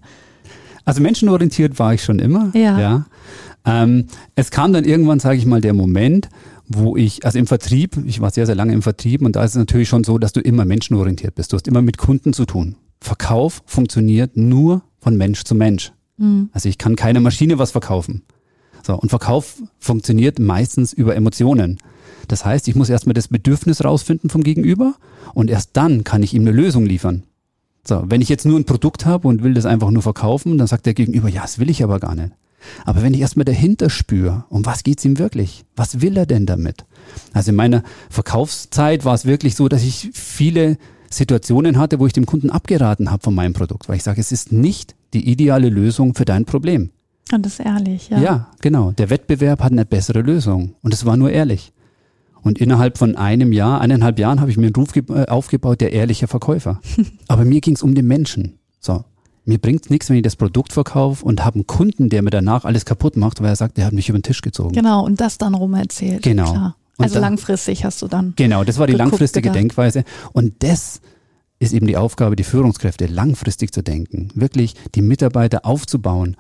Also 0.85 1.03
menschenorientiert 1.03 1.77
war 1.81 1.93
ich 1.93 2.05
schon 2.05 2.21
immer. 2.21 2.53
Ja. 2.55 2.79
ja. 2.79 3.07
Ähm, 3.65 4.07
es 4.37 4.53
kam 4.53 4.73
dann 4.73 4.85
irgendwann, 4.85 5.19
sage 5.19 5.39
ich 5.39 5.45
mal, 5.45 5.61
der 5.61 5.75
Moment, 5.75 6.29
wo 6.69 6.97
ich, 6.97 7.25
also 7.25 7.41
im 7.41 7.49
Vertrieb, 7.49 7.97
ich 8.07 8.21
war 8.21 8.31
sehr, 8.31 8.47
sehr 8.47 8.55
lange 8.55 8.75
im 8.75 8.83
Vertrieb 8.83 9.23
und 9.23 9.35
da 9.35 9.43
ist 9.43 9.53
es 9.53 9.57
natürlich 9.57 9.89
schon 9.89 10.05
so, 10.05 10.19
dass 10.19 10.33
du 10.33 10.41
immer 10.41 10.65
menschenorientiert 10.65 11.35
bist. 11.35 11.53
Du 11.53 11.57
hast 11.57 11.67
immer 11.67 11.83
mit 11.83 11.99
Kunden 11.99 12.33
zu 12.33 12.45
tun. 12.45 12.77
Verkauf 13.01 13.65
funktioniert 13.67 14.37
nur 14.37 14.83
von 15.01 15.17
Mensch 15.17 15.43
zu 15.43 15.57
Mensch. 15.57 15.93
Mhm. 16.17 16.51
Also 16.53 16.69
ich 16.69 16.79
kann 16.79 16.97
keine 16.97 17.21
Maschine 17.21 17.59
was 17.59 17.71
verkaufen. 17.71 18.23
So, 18.87 18.95
und 18.95 19.09
Verkauf 19.09 19.63
funktioniert 19.79 20.39
meistens 20.39 20.93
über 20.93 21.17
Emotionen. 21.17 21.79
Das 22.29 22.45
heißt, 22.45 22.69
ich 22.69 22.75
muss 22.75 22.91
erstmal 22.91 23.15
das 23.15 23.29
Bedürfnis 23.29 23.85
rausfinden 23.85 24.31
vom 24.31 24.43
Gegenüber 24.43 24.95
und 25.33 25.51
erst 25.51 25.71
dann 25.75 26.05
kann 26.05 26.23
ich 26.23 26.35
ihm 26.35 26.43
eine 26.43 26.53
Lösung 26.53 26.85
liefern. 26.85 27.25
So, 27.87 28.03
wenn 28.07 28.21
ich 28.21 28.29
jetzt 28.29 28.47
nur 28.47 28.59
ein 28.59 28.65
Produkt 28.65 29.05
habe 29.05 29.29
und 29.29 29.43
will 29.43 29.55
das 29.55 29.67
einfach 29.67 29.91
nur 29.91 30.03
verkaufen, 30.03 30.57
dann 30.57 30.67
sagt 30.67 30.87
der 30.87 30.95
Gegenüber, 30.95 31.29
ja, 31.29 31.43
das 31.43 31.59
will 31.59 31.69
ich 31.71 31.83
aber 31.83 32.01
gar 32.01 32.15
nicht. 32.15 32.33
Aber 32.87 33.03
wenn 33.03 33.13
ich 33.13 33.21
erstmal 33.21 33.45
dahinter 33.45 33.91
spüre, 33.91 34.45
um 34.49 34.65
was 34.65 34.85
geht's 34.85 35.05
ihm 35.05 35.19
wirklich? 35.19 35.65
Was 35.77 36.01
will 36.01 36.17
er 36.17 36.25
denn 36.25 36.47
damit? 36.47 36.87
Also 37.35 37.51
in 37.51 37.57
meiner 37.57 37.83
Verkaufszeit 38.09 39.05
war 39.05 39.15
es 39.15 39.27
wirklich 39.27 39.55
so, 39.55 39.69
dass 39.69 39.83
ich 39.83 40.11
viele 40.15 40.79
Situationen 41.17 41.79
hatte, 41.79 42.01
wo 42.01 42.07
ich 42.07 42.13
dem 42.13 42.27
Kunden 42.27 42.51
abgeraten 42.51 43.11
habe 43.11 43.23
von 43.23 43.35
meinem 43.35 43.53
Produkt, 43.53 43.89
weil 43.89 43.97
ich 43.97 44.03
sage, 44.03 44.21
es 44.21 44.33
ist 44.33 44.53
nicht 44.53 44.95
die 45.13 45.31
ideale 45.31 45.69
Lösung 45.69 46.15
für 46.15 46.25
dein 46.25 46.45
Problem. 46.45 46.91
Und 47.33 47.47
das 47.47 47.55
ist 47.55 47.67
ehrlich, 47.67 48.11
ja. 48.11 48.21
Ja, 48.21 48.47
genau. 48.61 48.93
Der 48.93 49.11
Wettbewerb 49.11 49.63
hat 49.63 49.73
eine 49.73 49.87
bessere 49.87 50.21
Lösung. 50.21 50.75
Und 50.83 50.93
es 50.93 51.07
war 51.07 51.17
nur 51.17 51.31
ehrlich. 51.31 51.73
Und 52.43 52.59
innerhalb 52.59 52.99
von 52.99 53.17
einem 53.17 53.53
Jahr, 53.53 53.81
eineinhalb 53.81 54.19
Jahren 54.19 54.41
habe 54.41 54.51
ich 54.51 54.59
mir 54.59 54.67
einen 54.67 54.75
Ruf 54.75 54.95
äh, 54.95 55.27
aufgebaut, 55.27 55.81
der 55.81 55.93
ehrliche 55.93 56.27
Verkäufer. 56.27 56.81
Aber 57.29 57.45
mir 57.45 57.61
ging 57.61 57.75
es 57.75 57.83
um 57.83 57.95
den 57.95 58.07
Menschen. 58.07 58.59
So. 58.81 59.05
Mir 59.47 59.59
bringt 59.59 59.91
nichts, 59.91 60.11
wenn 60.11 60.17
ich 60.17 60.23
das 60.23 60.37
Produkt 60.37 60.73
verkaufe 60.73 61.25
und 61.25 61.45
habe 61.45 61.57
einen 61.57 61.67
Kunden, 61.67 62.09
der 62.11 62.23
mir 62.23 62.31
danach 62.31 62.65
alles 62.65 62.85
kaputt 62.85 63.17
macht, 63.17 63.41
weil 63.41 63.49
er 63.49 63.57
sagt, 63.57 63.79
der 63.79 63.87
hat 63.87 63.93
mich 63.93 64.09
über 64.09 64.19
den 64.19 64.23
Tisch 64.23 64.43
gezogen. 64.43 64.73
Genau, 64.75 65.05
und 65.05 65.21
das 65.21 65.39
dann 65.39 65.55
rum 65.55 65.75
erzählt. 65.75 66.23
Genau. 66.23 66.51
Klar. 66.51 66.77
Also 66.99 67.15
dann, 67.15 67.23
langfristig 67.23 67.85
hast 67.85 68.03
du 68.03 68.09
dann. 68.09 68.35
Genau, 68.37 68.65
das 68.65 68.79
war 68.79 68.87
die 68.87 68.93
geguckt, 68.93 69.11
langfristige 69.11 69.49
gedacht. 69.49 69.57
Denkweise. 69.57 70.05
Und 70.33 70.63
das 70.63 71.01
ist 71.59 71.73
eben 71.73 71.87
die 71.87 71.97
Aufgabe, 71.97 72.37
die 72.37 72.45
Führungskräfte 72.45 73.07
langfristig 73.07 73.73
zu 73.73 73.83
denken, 73.83 74.29
wirklich 74.35 74.75
die 74.95 75.03
Mitarbeiter 75.03 75.65
aufzubauen, 75.65 76.37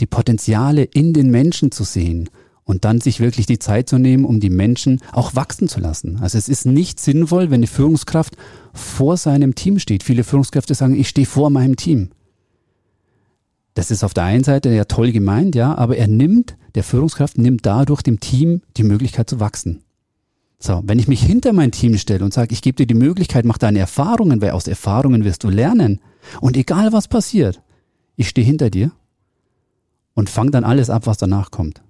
die 0.00 0.06
Potenziale 0.06 0.84
in 0.84 1.12
den 1.12 1.30
Menschen 1.30 1.70
zu 1.70 1.84
sehen 1.84 2.28
und 2.64 2.84
dann 2.84 3.00
sich 3.00 3.20
wirklich 3.20 3.46
die 3.46 3.58
Zeit 3.58 3.88
zu 3.88 3.98
nehmen, 3.98 4.24
um 4.24 4.40
die 4.40 4.50
Menschen 4.50 5.00
auch 5.12 5.34
wachsen 5.34 5.68
zu 5.68 5.80
lassen. 5.80 6.18
Also 6.20 6.38
es 6.38 6.48
ist 6.48 6.66
nicht 6.66 6.98
sinnvoll, 6.98 7.50
wenn 7.50 7.60
eine 7.60 7.66
Führungskraft 7.66 8.36
vor 8.72 9.16
seinem 9.16 9.54
Team 9.54 9.78
steht. 9.78 10.02
Viele 10.02 10.24
Führungskräfte 10.24 10.74
sagen, 10.74 10.98
ich 10.98 11.08
stehe 11.08 11.26
vor 11.26 11.50
meinem 11.50 11.76
Team. 11.76 12.10
Das 13.74 13.90
ist 13.90 14.04
auf 14.04 14.14
der 14.14 14.24
einen 14.24 14.44
Seite 14.44 14.70
ja 14.70 14.84
toll 14.84 15.12
gemeint, 15.12 15.54
ja, 15.54 15.76
aber 15.76 15.96
er 15.96 16.06
nimmt, 16.06 16.56
der 16.74 16.84
Führungskraft 16.84 17.38
nimmt 17.38 17.66
dadurch 17.66 18.02
dem 18.02 18.20
Team 18.20 18.62
die 18.76 18.84
Möglichkeit 18.84 19.28
zu 19.28 19.40
wachsen. 19.40 19.82
So, 20.64 20.80
wenn 20.86 20.98
ich 20.98 21.08
mich 21.08 21.22
hinter 21.22 21.52
mein 21.52 21.72
Team 21.72 21.98
stelle 21.98 22.24
und 22.24 22.32
sage, 22.32 22.54
ich 22.54 22.62
gebe 22.62 22.76
dir 22.76 22.86
die 22.86 22.94
Möglichkeit, 22.94 23.44
mach 23.44 23.58
deine 23.58 23.80
Erfahrungen, 23.80 24.40
weil 24.40 24.52
aus 24.52 24.66
Erfahrungen 24.66 25.22
wirst 25.22 25.44
du 25.44 25.50
lernen. 25.50 26.00
Und 26.40 26.56
egal 26.56 26.90
was 26.94 27.06
passiert, 27.06 27.60
ich 28.16 28.30
stehe 28.30 28.46
hinter 28.46 28.70
dir 28.70 28.90
und 30.14 30.30
fange 30.30 30.52
dann 30.52 30.64
alles 30.64 30.88
ab, 30.88 31.06
was 31.06 31.18
danach 31.18 31.50
kommt. 31.50 31.82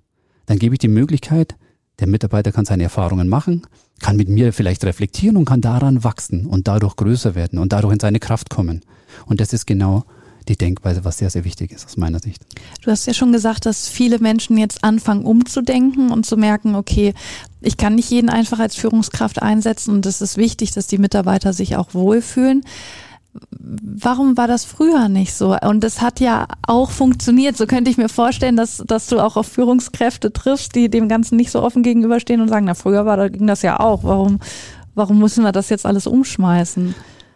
Dann 0.47 0.59
gebe 0.59 0.75
ich 0.75 0.81
die 0.81 0.89
Möglichkeit, 0.89 1.55
der 2.01 2.09
Mitarbeiter 2.09 2.51
kann 2.51 2.65
seine 2.65 2.83
Erfahrungen 2.83 3.29
machen, 3.29 3.65
kann 4.01 4.17
mit 4.17 4.29
mir 4.29 4.53
vielleicht 4.53 4.83
reflektieren 4.83 5.37
und 5.37 5.45
kann 5.45 5.61
daran 5.61 6.03
wachsen 6.03 6.45
und 6.45 6.67
dadurch 6.67 6.97
größer 6.97 7.37
werden 7.37 7.61
und 7.61 7.73
dadurch 7.73 7.93
in 7.93 8.01
seine 8.01 8.19
Kraft 8.19 8.51
kommen. 8.51 8.81
Und 9.27 9.41
das 9.41 9.53
ist 9.53 9.67
genau 9.67 10.03
die 10.49 10.57
Denkweise, 10.57 11.05
was 11.05 11.19
sehr, 11.19 11.31
sehr 11.31 11.45
wichtig 11.45 11.73
ist 11.73 11.87
aus 11.87 11.97
meiner 11.97 12.19
Sicht. 12.19 12.43
Du 12.83 12.91
hast 12.91 13.07
ja 13.07 13.15
schon 13.15 13.33
gesagt, 13.33 13.67
dass 13.67 13.89
viele 13.89 14.19
Menschen 14.19 14.59
jetzt 14.59 14.85
anfangen 14.85 15.25
umzudenken 15.25 16.11
und 16.11 16.27
zu 16.27 16.37
merken, 16.37 16.75
okay, 16.75 17.15
ich 17.61 17.77
kann 17.77 17.95
nicht 17.95 18.11
jeden 18.11 18.29
einfach 18.29 18.59
als 18.59 18.77
Führungskraft 18.77 19.43
einsetzen 19.43 19.95
und 19.95 20.07
es 20.07 20.21
ist 20.21 20.37
wichtig, 20.37 20.73
dass 20.73 20.87
die 20.87 20.99
Mitarbeiter 20.99 21.53
sich 21.53 21.77
auch 21.77 21.95
wohlfühlen. 21.95 22.63
Warum 23.51 24.37
war 24.37 24.47
das 24.47 24.65
früher 24.65 25.09
nicht 25.09 25.35
so? 25.35 25.57
Und 25.59 25.83
es 25.83 26.01
hat 26.01 26.21
ja 26.21 26.47
auch 26.63 26.91
funktioniert. 26.93 27.57
So 27.57 27.67
könnte 27.67 27.91
ich 27.91 27.97
mir 27.97 28.09
vorstellen, 28.09 28.57
dass, 28.57 28.85
dass 28.87 29.09
du 29.09 29.19
auch 29.19 29.37
auf 29.37 29.49
Führungskräfte 29.49 30.33
triffst, 30.33 30.77
die 30.77 30.89
dem 30.89 31.09
Ganzen 31.09 31.37
nicht 31.37 31.51
so 31.51 31.61
offen 31.61 31.83
gegenüberstehen 31.83 32.41
und 32.41 32.49
sagen, 32.49 32.67
na, 32.67 32.75
früher 32.75 33.07
war, 33.07 33.17
da 33.17 33.29
ging 33.29 33.49
das 33.49 33.63
ja 33.63 33.81
auch. 33.81 34.05
Warum, 34.05 34.39
warum 34.95 35.19
müssen 35.19 35.43
wir 35.43 35.51
das 35.51 35.69
jetzt 35.69 35.85
alles 35.85 36.07
umschmeißen? 36.07 36.95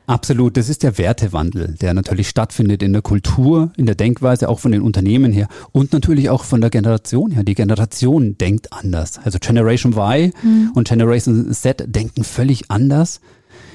Absolut, 0.08 0.56
das 0.56 0.70
ist 0.70 0.84
der 0.84 0.96
Wertewandel, 0.96 1.74
der 1.82 1.92
natürlich 1.92 2.30
stattfindet 2.30 2.82
in 2.82 2.94
der 2.94 3.02
Kultur, 3.02 3.72
in 3.76 3.84
der 3.84 3.94
Denkweise, 3.94 4.48
auch 4.48 4.58
von 4.58 4.72
den 4.72 4.80
Unternehmen 4.80 5.32
her 5.32 5.48
und 5.72 5.92
natürlich 5.92 6.30
auch 6.30 6.44
von 6.44 6.62
der 6.62 6.70
Generation 6.70 7.30
her. 7.30 7.44
Die 7.44 7.54
Generation 7.54 8.38
denkt 8.38 8.72
anders. 8.72 9.20
Also 9.22 9.38
Generation 9.38 9.92
Y 9.92 10.32
mhm. 10.42 10.70
und 10.74 10.88
Generation 10.88 11.52
Z 11.52 11.84
denken 11.94 12.24
völlig 12.24 12.70
anders 12.70 13.20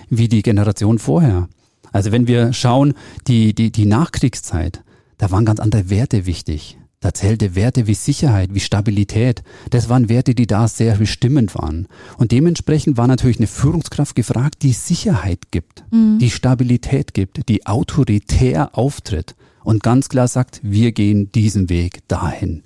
wie 0.10 0.28
die 0.28 0.42
Generation 0.42 0.98
vorher. 0.98 1.50
Also 1.92 2.12
wenn 2.12 2.26
wir 2.26 2.52
schauen, 2.52 2.96
die, 3.28 3.54
die, 3.54 3.72
die 3.72 3.86
Nachkriegszeit, 3.86 4.82
da 5.20 5.30
waren 5.30 5.46
ganz 5.46 5.60
andere 5.60 5.92
Werte 5.92 6.26
wichtig. 6.26 6.80
Da 7.04 7.14
zählte 7.14 7.54
Werte 7.54 7.86
wie 7.86 7.96
Sicherheit, 7.96 8.54
wie 8.54 8.62
Stabilität. 8.62 9.44
Das 9.72 9.90
waren 9.90 10.08
Werte, 10.08 10.34
die 10.34 10.48
da 10.48 10.70
sehr 10.70 10.96
bestimmend 10.96 11.54
waren. 11.54 11.90
Und 12.18 12.32
dementsprechend 12.32 12.96
war 12.96 13.08
natürlich 13.08 13.40
eine 13.40 13.48
Führungskraft 13.48 14.16
gefragt, 14.16 14.64
die 14.64 14.72
Sicherheit 14.72 15.52
gibt, 15.52 15.84
mhm. 15.92 16.18
die 16.20 16.30
Stabilität 16.30 17.14
gibt, 17.14 17.50
die 17.50 17.66
autoritär 17.66 18.78
auftritt 18.78 19.36
und 19.66 19.84
ganz 19.84 20.08
klar 20.08 20.30
sagt, 20.30 20.62
wir 20.64 20.94
gehen 20.94 21.30
diesen 21.34 21.70
Weg 21.70 22.08
dahin. 22.08 22.64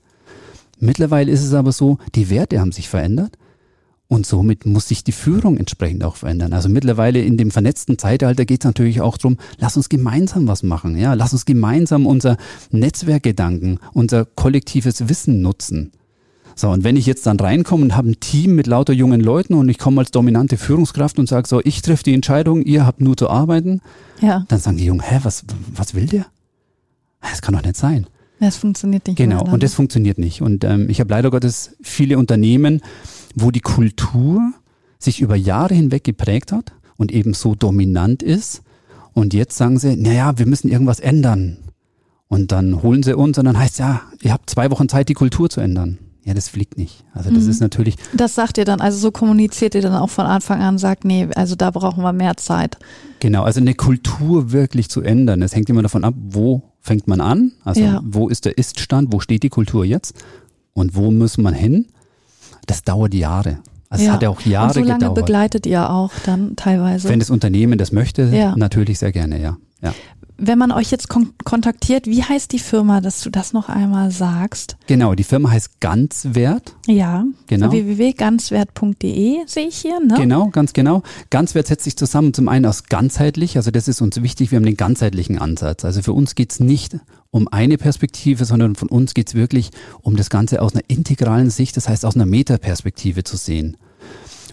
Mittlerweile 0.79 1.31
ist 1.31 1.43
es 1.43 1.55
aber 1.55 1.71
so, 1.71 1.97
die 2.13 2.29
Werte 2.29 2.59
haben 2.59 2.71
sich 2.71 2.89
verändert 2.89 3.39
und 4.07 4.25
somit 4.25 4.65
muss 4.65 4.87
sich 4.87 5.03
die 5.03 5.11
Führung 5.11 5.57
entsprechend 5.57 6.03
auch 6.03 6.15
verändern. 6.15 6.53
Also 6.53 6.69
mittlerweile 6.69 7.21
in 7.21 7.37
dem 7.37 7.51
vernetzten 7.51 7.97
Zeitalter 7.97 8.45
geht 8.45 8.61
es 8.61 8.65
natürlich 8.65 9.01
auch 9.01 9.17
darum, 9.17 9.37
lass 9.57 9.75
uns 9.75 9.89
gemeinsam 9.89 10.47
was 10.47 10.63
machen. 10.63 10.97
Ja, 10.97 11.13
lass 11.13 11.33
uns 11.33 11.45
gemeinsam 11.45 12.05
unser 12.05 12.37
Netzwerkgedanken, 12.71 13.79
unser 13.93 14.25
kollektives 14.25 15.09
Wissen 15.09 15.41
nutzen. 15.41 15.91
So, 16.55 16.69
und 16.69 16.83
wenn 16.83 16.95
ich 16.95 17.05
jetzt 17.05 17.27
dann 17.27 17.39
reinkomme 17.39 17.83
und 17.83 17.95
habe 17.95 18.09
ein 18.09 18.19
Team 18.19 18.55
mit 18.55 18.65
lauter 18.65 18.93
jungen 18.93 19.21
Leuten 19.21 19.53
und 19.53 19.69
ich 19.69 19.77
komme 19.77 20.01
als 20.01 20.09
dominante 20.09 20.57
Führungskraft 20.57 21.19
und 21.19 21.29
sage 21.29 21.47
so, 21.47 21.61
ich 21.63 21.83
treffe 21.83 22.03
die 22.03 22.15
Entscheidung, 22.15 22.63
ihr 22.63 22.85
habt 22.85 22.99
nur 22.99 23.15
zu 23.15 23.29
arbeiten, 23.29 23.81
ja. 24.21 24.43
dann 24.47 24.59
sagen 24.59 24.77
die 24.77 24.85
Jungen, 24.85 25.01
hä, 25.01 25.19
was, 25.21 25.43
was 25.75 25.93
will 25.93 26.07
der? 26.07 26.25
Das 27.21 27.41
kann 27.43 27.53
doch 27.53 27.61
nicht 27.61 27.75
sein. 27.75 28.07
Das 28.39 28.57
funktioniert 28.57 29.07
nicht. 29.07 29.17
Genau, 29.17 29.43
und 29.43 29.63
das 29.63 29.73
funktioniert 29.73 30.17
nicht. 30.17 30.41
Und 30.41 30.63
ähm, 30.63 30.89
ich 30.89 30.99
habe 30.99 31.09
leider 31.09 31.31
Gottes 31.31 31.75
viele 31.81 32.17
Unternehmen, 32.17 32.81
wo 33.39 33.51
die 33.51 33.59
Kultur 33.61 34.41
sich 34.99 35.21
über 35.21 35.35
Jahre 35.35 35.75
hinweg 35.75 36.03
geprägt 36.03 36.51
hat 36.51 36.73
und 36.97 37.11
eben 37.11 37.33
so 37.33 37.53
dominant 37.55 38.23
ist. 38.23 38.61
Und 39.13 39.33
jetzt 39.33 39.57
sagen 39.57 39.77
sie, 39.79 39.95
naja, 39.95 40.37
wir 40.37 40.45
müssen 40.47 40.69
irgendwas 40.69 40.99
ändern. 40.99 41.57
Und 42.27 42.51
dann 42.51 42.81
holen 42.83 43.03
sie 43.03 43.15
uns 43.15 43.37
und 43.37 43.45
dann 43.45 43.57
heißt 43.57 43.79
ja, 43.79 44.01
ihr 44.21 44.33
habt 44.33 44.49
zwei 44.49 44.69
Wochen 44.71 44.89
Zeit, 44.89 45.07
die 45.09 45.13
Kultur 45.13 45.49
zu 45.49 45.61
ändern. 45.61 45.97
Ja, 46.25 46.33
das 46.33 46.49
fliegt 46.49 46.77
nicht. 46.77 47.05
Also 47.13 47.29
das 47.31 47.45
Mhm. 47.45 47.49
ist 47.51 47.61
natürlich, 47.61 47.95
Das 48.13 48.35
sagt 48.35 48.57
ihr 48.57 48.65
dann, 48.65 48.81
also 48.81 48.97
so 48.97 49.11
kommuniziert 49.11 49.75
ihr 49.75 49.81
dann 49.81 49.93
auch 49.95 50.09
von 50.09 50.25
Anfang 50.25 50.61
an, 50.61 50.77
sagt, 50.77 51.05
nee, 51.05 51.25
also 51.35 51.55
da 51.55 51.71
brauchen 51.71 52.03
wir 52.03 52.11
mehr 52.11 52.35
Zeit. 52.35 52.77
genau, 53.21 53.43
also 53.43 53.61
eine 53.61 53.73
Kultur 53.75 54.51
wirklich 54.51 54.89
zu 54.89 55.01
ändern. 55.01 55.39
Das 55.39 55.55
hängt 55.55 55.69
immer 55.69 55.83
davon 55.83 56.03
ab, 56.03 56.15
wo 56.17 56.63
fängt 56.81 57.07
man 57.07 57.21
an, 57.21 57.53
also 57.63 57.81
Ja. 57.81 58.01
wo 58.03 58.27
ist 58.27 58.43
der 58.45 58.57
Iststand, 58.57 59.13
wo 59.13 59.19
steht 59.21 59.41
die 59.43 59.49
Kultur 59.49 59.85
jetzt 59.85 60.15
und 60.73 60.95
wo 60.95 61.11
muss 61.11 61.37
man 61.37 61.53
hin. 61.53 61.85
Das 62.67 62.83
dauert 62.83 63.13
Jahre. 63.15 63.57
Also 63.89 64.03
es 64.05 64.11
hat 64.11 64.21
ja 64.21 64.29
auch 64.29 64.41
Jahre 64.41 64.67
Und 64.67 64.73
so 64.73 64.79
lange 64.81 64.93
gedauert. 64.99 65.15
begleitet 65.15 65.65
ihr 65.65 65.89
auch 65.89 66.11
dann 66.25 66.55
teilweise. 66.57 67.07
Wenn 67.09 67.19
das 67.19 67.29
Unternehmen 67.29 67.77
das 67.77 67.91
möchte, 67.93 68.23
Ja. 68.25 68.53
natürlich 68.57 68.99
sehr 68.99 69.11
gerne, 69.13 69.41
ja. 69.41 69.55
Ja. 69.81 69.93
Wenn 70.39 70.59
man 70.59 70.71
euch 70.71 70.91
jetzt 70.91 71.09
kon 71.09 71.33
kontaktiert, 71.45 72.05
wie 72.05 72.21
heißt 72.23 72.51
die 72.51 72.59
Firma, 72.59 73.01
dass 73.01 73.21
du 73.21 73.31
das 73.31 73.53
noch 73.53 73.69
einmal 73.69 74.11
sagst? 74.11 74.77
Genau, 74.85 75.15
die 75.15 75.23
Firma 75.23 75.49
heißt 75.49 75.79
Ganzwert. 75.81 76.75
Ja, 76.85 77.25
Genau. 77.47 77.71
www.ganzwert.de 77.71 79.37
sehe 79.47 79.67
ich 79.67 79.77
hier, 79.77 79.99
ne? 79.99 80.13
Genau, 80.15 80.49
ganz 80.49 80.73
genau. 80.73 81.01
Ganzwert 81.31 81.65
setzt 81.65 81.85
sich 81.85 81.97
zusammen 81.97 82.35
zum 82.35 82.49
einen 82.49 82.67
aus 82.67 82.83
ganzheitlich, 82.83 83.57
also 83.57 83.71
das 83.71 83.87
ist 83.87 83.99
uns 84.01 84.21
wichtig, 84.21 84.51
wir 84.51 84.57
haben 84.57 84.65
den 84.65 84.77
ganzheitlichen 84.77 85.39
Ansatz. 85.39 85.83
Also 85.85 86.03
für 86.03 86.13
uns 86.13 86.35
geht's 86.35 86.59
nicht 86.59 86.97
um 87.31 87.47
eine 87.47 87.77
Perspektive, 87.77 88.45
sondern 88.45 88.75
von 88.75 88.89
uns 88.89 89.15
geht's 89.15 89.33
wirklich 89.33 89.71
um 90.01 90.15
das 90.17 90.29
Ganze 90.29 90.61
aus 90.61 90.73
einer 90.73 90.83
integralen 90.87 91.49
Sicht, 91.49 91.75
das 91.77 91.89
heißt 91.89 92.05
aus 92.05 92.15
einer 92.15 92.27
Metaperspektive 92.27 93.23
zu 93.23 93.37
sehen. 93.37 93.75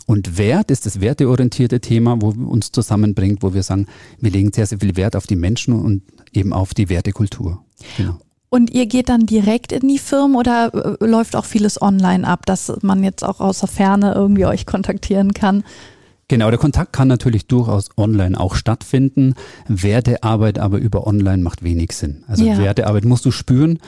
Und 0.06 0.36
Wert 0.36 0.70
ist 0.70 0.86
das 0.86 1.00
werteorientierte 1.00 1.80
Thema, 1.80 2.20
wo 2.20 2.28
uns 2.28 2.72
zusammenbringt, 2.72 3.42
wo 3.42 3.54
wir 3.54 3.62
sagen, 3.62 3.86
wir 4.20 4.30
legen 4.30 4.52
sehr, 4.52 4.66
sehr 4.66 4.78
viel 4.78 4.96
Wert 4.96 5.16
auf 5.16 5.26
die 5.26 5.36
Menschen 5.36 5.74
und 5.74 6.02
eben 6.32 6.52
auf 6.52 6.74
die 6.74 6.88
Wertekultur. 6.88 7.64
Genau. 7.96 8.18
Und 8.50 8.70
ihr 8.70 8.86
geht 8.86 9.08
dann 9.08 9.26
direkt 9.26 9.72
in 9.72 9.88
die 9.88 9.98
Firmen 9.98 10.36
oder 10.36 10.98
äh, 11.00 11.04
läuft 11.04 11.34
auch 11.34 11.44
vieles 11.44 11.82
online 11.82 12.24
ab, 12.24 12.46
dass 12.46 12.72
man 12.82 13.02
jetzt 13.02 13.24
auch 13.24 13.40
aus 13.40 13.60
der 13.60 13.68
Ferne 13.68 14.14
irgendwie 14.14 14.46
euch 14.46 14.64
kontaktieren 14.64 15.34
kann? 15.34 15.64
Genau, 16.28 16.48
der 16.50 16.58
Kontakt 16.58 16.92
kann 16.92 17.08
natürlich 17.08 17.46
durchaus 17.48 17.88
online 17.96 18.38
auch 18.38 18.54
stattfinden. 18.54 19.34
Wertearbeit 19.68 20.58
aber 20.58 20.78
über 20.78 21.06
online 21.06 21.42
macht 21.42 21.62
wenig 21.62 21.92
Sinn. 21.92 22.24
Also 22.28 22.44
Ja. 22.44 22.56
Wertearbeit 22.58 23.04
musst 23.04 23.24
du 23.24 23.30
spüren. 23.30 23.78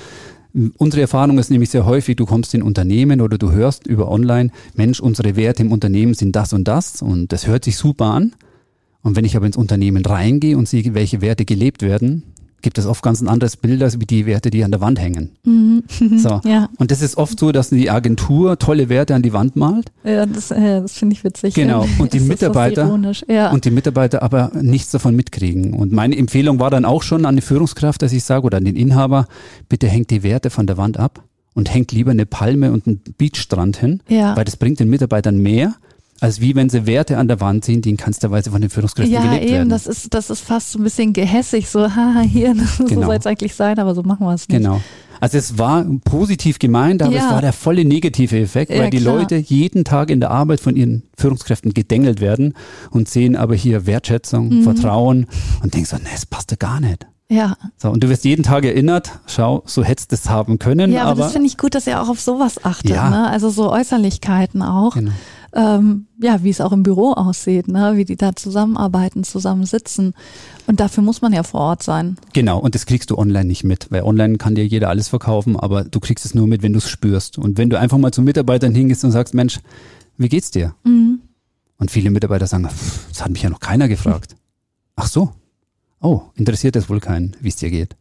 Unsere 0.78 1.02
Erfahrung 1.02 1.38
ist 1.38 1.50
nämlich 1.50 1.68
sehr 1.68 1.84
häufig, 1.84 2.16
du 2.16 2.24
kommst 2.24 2.54
in 2.54 2.62
Unternehmen 2.62 3.20
oder 3.20 3.36
du 3.36 3.52
hörst 3.52 3.86
über 3.86 4.10
online, 4.10 4.50
Mensch, 4.74 5.00
unsere 5.00 5.36
Werte 5.36 5.62
im 5.62 5.70
Unternehmen 5.70 6.14
sind 6.14 6.34
das 6.34 6.54
und 6.54 6.66
das 6.66 7.02
und 7.02 7.30
das 7.30 7.46
hört 7.46 7.64
sich 7.64 7.76
super 7.76 8.06
an. 8.06 8.34
Und 9.02 9.16
wenn 9.16 9.26
ich 9.26 9.36
aber 9.36 9.44
ins 9.44 9.58
Unternehmen 9.58 10.04
reingehe 10.06 10.56
und 10.56 10.66
sehe, 10.66 10.94
welche 10.94 11.20
Werte 11.20 11.44
gelebt 11.44 11.82
werden, 11.82 12.22
gibt 12.66 12.78
es 12.78 12.86
oft 12.86 13.00
ganz 13.04 13.20
ein 13.20 13.28
anderes 13.28 13.56
Bild 13.56 13.80
als 13.80 14.00
wie 14.00 14.06
die 14.06 14.26
Werte, 14.26 14.50
die 14.50 14.64
an 14.64 14.72
der 14.72 14.80
Wand 14.80 14.98
hängen. 14.98 15.30
So. 16.16 16.40
Ja, 16.44 16.68
Und 16.78 16.90
das 16.90 17.00
ist 17.00 17.16
oft 17.16 17.38
so, 17.38 17.52
dass 17.52 17.68
die 17.70 17.90
Agentur 17.90 18.58
tolle 18.58 18.88
Werte 18.88 19.14
an 19.14 19.22
die 19.22 19.32
Wand 19.32 19.54
malt 19.54 19.92
ja 20.02 20.26
das, 20.26 20.50
äh, 20.50 20.80
das 20.80 20.98
finde 20.98 21.14
ich 21.14 21.22
witzig. 21.22 21.54
Genau. 21.54 21.86
Und 22.00 22.12
die 22.12 22.18
Mitarbeiter-? 22.18 22.90
Ja. 23.28 23.52
und 23.52 23.64
die 23.66 23.70
Mitarbeiter 23.70 24.20
aber 24.24 24.50
nichts 24.60 24.90
davon 24.90 25.14
mitkriegen. 25.14 25.74
Und 25.74 25.92
meine 25.92 26.16
Empfehlung 26.16 26.58
war 26.58 26.70
dann 26.70 26.84
auch 26.84 27.04
schon 27.04 27.24
an 27.24 27.36
die 27.36 27.42
Führungskraft, 27.42 28.02
dass 28.02 28.12
ich 28.12 28.24
sage, 28.24 28.44
oder 28.44 28.56
an 28.58 28.64
den 28.64 28.74
Inhaber, 28.74 29.28
bitte 29.68 29.86
hängt 29.86 30.10
die 30.10 30.24
Werte 30.24 30.50
von 30.50 30.66
der 30.66 30.76
Wand 30.76 30.98
ab 30.98 31.22
und 31.54 31.72
hängt 31.72 31.92
lieber 31.92 32.10
eine 32.10 32.26
Palme 32.26 32.72
und 32.72 32.88
einen 32.88 33.00
Beachstrand 33.16 33.76
hin, 33.76 34.00
Ja. 34.08 34.36
weil 34.36 34.44
das 34.44 34.56
bringt 34.56 34.80
den 34.80 34.90
Mitarbeitern 34.90 35.38
mehr, 35.38 35.74
als 36.20 36.40
wie 36.40 36.54
wenn 36.54 36.68
sie 36.68 36.86
Werte 36.86 37.18
an 37.18 37.28
der 37.28 37.40
Wand 37.40 37.64
sehen, 37.64 37.82
die 37.82 37.90
in 37.90 37.96
keinster 37.96 38.30
Weise 38.30 38.50
von 38.50 38.60
den 38.60 38.70
Führungskräften 38.70 39.12
ja, 39.14 39.20
gelebt 39.22 39.44
eben, 39.44 39.52
werden. 39.52 39.68
das 39.68 39.86
ist, 39.86 40.14
das 40.14 40.30
ist 40.30 40.40
fast 40.40 40.72
so 40.72 40.78
ein 40.78 40.84
bisschen 40.84 41.12
gehässig, 41.12 41.68
so, 41.68 41.80
haha, 41.96 42.20
hier, 42.20 42.54
so 42.78 42.84
Genau. 42.84 43.06
soll 43.06 43.16
es 43.16 43.26
eigentlich 43.26 43.54
sein, 43.54 43.78
aber 43.78 43.94
so 43.94 44.02
machen 44.02 44.26
wir 44.26 44.32
es 44.34 44.48
nicht. 44.48 44.58
Genau. 44.58 44.80
Also 45.18 45.38
es 45.38 45.56
war 45.58 45.84
positiv 46.04 46.58
gemeint, 46.58 47.02
aber 47.02 47.12
Ja. 47.14 47.24
es 47.26 47.30
war 47.32 47.40
der 47.40 47.54
volle 47.54 47.84
negative 47.86 48.38
Effekt, 48.38 48.70
Ja, 48.70 48.80
weil 48.80 48.90
die 48.90 48.98
klar. 48.98 49.16
Leute 49.16 49.36
jeden 49.36 49.84
Tag 49.84 50.10
in 50.10 50.20
der 50.20 50.30
Arbeit 50.30 50.60
von 50.60 50.76
ihren 50.76 51.04
Führungskräften 51.16 51.72
gedengelt 51.72 52.20
werden 52.20 52.52
und 52.90 53.08
sehen 53.08 53.34
aber 53.34 53.54
hier 53.54 53.86
Wertschätzung, 53.86 54.48
Mhm. 54.58 54.62
Vertrauen 54.62 55.26
und 55.62 55.72
denken 55.74 55.86
so, 55.86 55.96
ne, 55.96 56.02
es 56.14 56.26
passt 56.26 56.50
ja 56.50 56.56
gar 56.58 56.80
nicht. 56.80 57.06
Ja, 57.28 57.56
So, 57.76 57.90
und 57.90 58.04
du 58.04 58.08
wirst 58.08 58.24
jeden 58.24 58.44
Tag 58.44 58.64
erinnert, 58.64 59.10
schau, 59.26 59.62
so 59.66 59.82
hättest 59.82 60.12
du 60.12 60.16
es 60.16 60.28
haben 60.28 60.58
können, 60.60 60.92
ja 60.92 61.02
aber, 61.02 61.10
aber, 61.12 61.20
das 61.22 61.32
finde 61.32 61.48
ich 61.48 61.56
gut, 61.58 61.74
dass 61.74 61.86
ihr 61.88 62.00
auch 62.00 62.08
auf 62.08 62.20
sowas 62.20 62.64
achtet, 62.64 62.90
Ja. 62.92 63.10
ne? 63.10 63.28
also 63.28 63.50
so 63.50 63.72
Äußerlichkeiten 63.72 64.62
auch. 64.62 64.94
genau. 64.94 65.10
Ähm, 65.56 66.06
ja, 66.20 66.42
wie 66.44 66.50
es 66.50 66.60
auch 66.60 66.70
im 66.72 66.82
Büro 66.82 67.12
aussieht, 67.12 67.66
ne? 67.66 67.92
wie 67.96 68.04
die 68.04 68.16
da 68.16 68.36
zusammenarbeiten, 68.36 69.24
zusammensitzen. 69.24 70.12
Und 70.66 70.80
dafür 70.80 71.02
muss 71.02 71.22
man 71.22 71.32
ja 71.32 71.42
vor 71.42 71.60
Ort 71.60 71.82
sein. 71.82 72.16
genau, 72.34 72.58
und 72.58 72.74
das 72.74 72.84
kriegst 72.86 73.10
du 73.10 73.16
online 73.18 73.46
nicht 73.46 73.64
mit, 73.64 73.90
weil 73.90 74.02
online 74.02 74.36
kann 74.36 74.54
dir 74.54 74.66
jeder 74.66 74.90
alles 74.90 75.08
verkaufen, 75.08 75.56
aber 75.58 75.84
du 75.84 75.98
kriegst 75.98 76.24
es 76.26 76.34
nur 76.34 76.46
mit, 76.46 76.62
wenn 76.62 76.72
du 76.74 76.78
es 76.78 76.88
spürst. 76.88 77.38
Und 77.38 77.56
wenn 77.58 77.70
du 77.70 77.78
einfach 77.78 77.98
mal 77.98 78.12
zu 78.12 78.20
Mitarbeitern 78.22 78.74
hingehst 78.74 79.02
und 79.04 79.12
sagst, 79.12 79.32
Mensch, 79.34 79.60
wie 80.18 80.28
geht's 80.28 80.50
dir? 80.50 80.74
Mhm. 80.84 81.20
Und 81.78 81.90
viele 81.90 82.10
Mitarbeiter 82.10 82.46
sagen, 82.46 82.68
"Pff, 82.68 83.08
das 83.08 83.22
hat 83.24 83.30
mich 83.32 83.42
ja 83.42 83.50
noch 83.50 83.60
keiner 83.60 83.88
gefragt. 83.88 84.36
Ach 84.96 85.06
so. 85.06 85.30
Oh, 86.00 86.22
interessiert 86.34 86.76
das 86.76 86.88
wohl 86.90 87.00
keinen, 87.00 87.34
wie 87.40 87.48
es 87.48 87.56
dir 87.56 87.70
geht. 87.70 87.96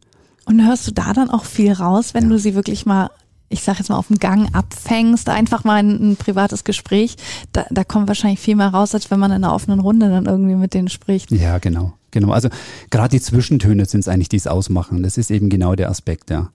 Und 0.46 0.64
hörst 0.66 0.86
du 0.86 0.92
da 0.92 1.12
dann 1.12 1.28
auch 1.30 1.44
viel 1.44 1.72
raus, 1.72 2.14
wenn 2.14 2.24
Ja. 2.24 2.30
du 2.30 2.38
sie 2.38 2.54
wirklich 2.54 2.86
mal, 2.86 3.10
ich 3.48 3.62
sag 3.62 3.78
jetzt 3.78 3.88
mal, 3.88 3.96
auf 3.96 4.08
dem 4.08 4.18
Gang 4.18 4.54
abfängst, 4.54 5.28
einfach 5.28 5.64
mal 5.64 5.76
ein, 5.76 6.12
ein 6.12 6.16
privates 6.16 6.64
Gespräch, 6.64 7.16
da, 7.52 7.64
da 7.70 7.84
kommt 7.84 8.08
wahrscheinlich 8.08 8.40
viel 8.40 8.56
mehr 8.56 8.68
raus, 8.68 8.94
als 8.94 9.10
wenn 9.10 9.20
man 9.20 9.30
in 9.30 9.44
einer 9.44 9.54
offenen 9.54 9.80
Runde 9.80 10.08
dann 10.08 10.26
irgendwie 10.26 10.56
mit 10.56 10.74
denen 10.74 10.88
spricht. 10.88 11.30
Ja, 11.30 11.58
genau. 11.58 11.92
Genau. 12.10 12.32
Also 12.32 12.48
gerade 12.90 13.10
die 13.10 13.20
Zwischentöne 13.20 13.84
sind 13.84 14.00
es 14.00 14.08
eigentlich, 14.08 14.30
die 14.30 14.36
es 14.36 14.46
ausmachen. 14.46 15.02
Das 15.02 15.18
ist 15.18 15.30
eben 15.30 15.50
genau 15.50 15.74
der 15.74 15.90
Aspekt, 15.90 16.30
ja. 16.30 16.50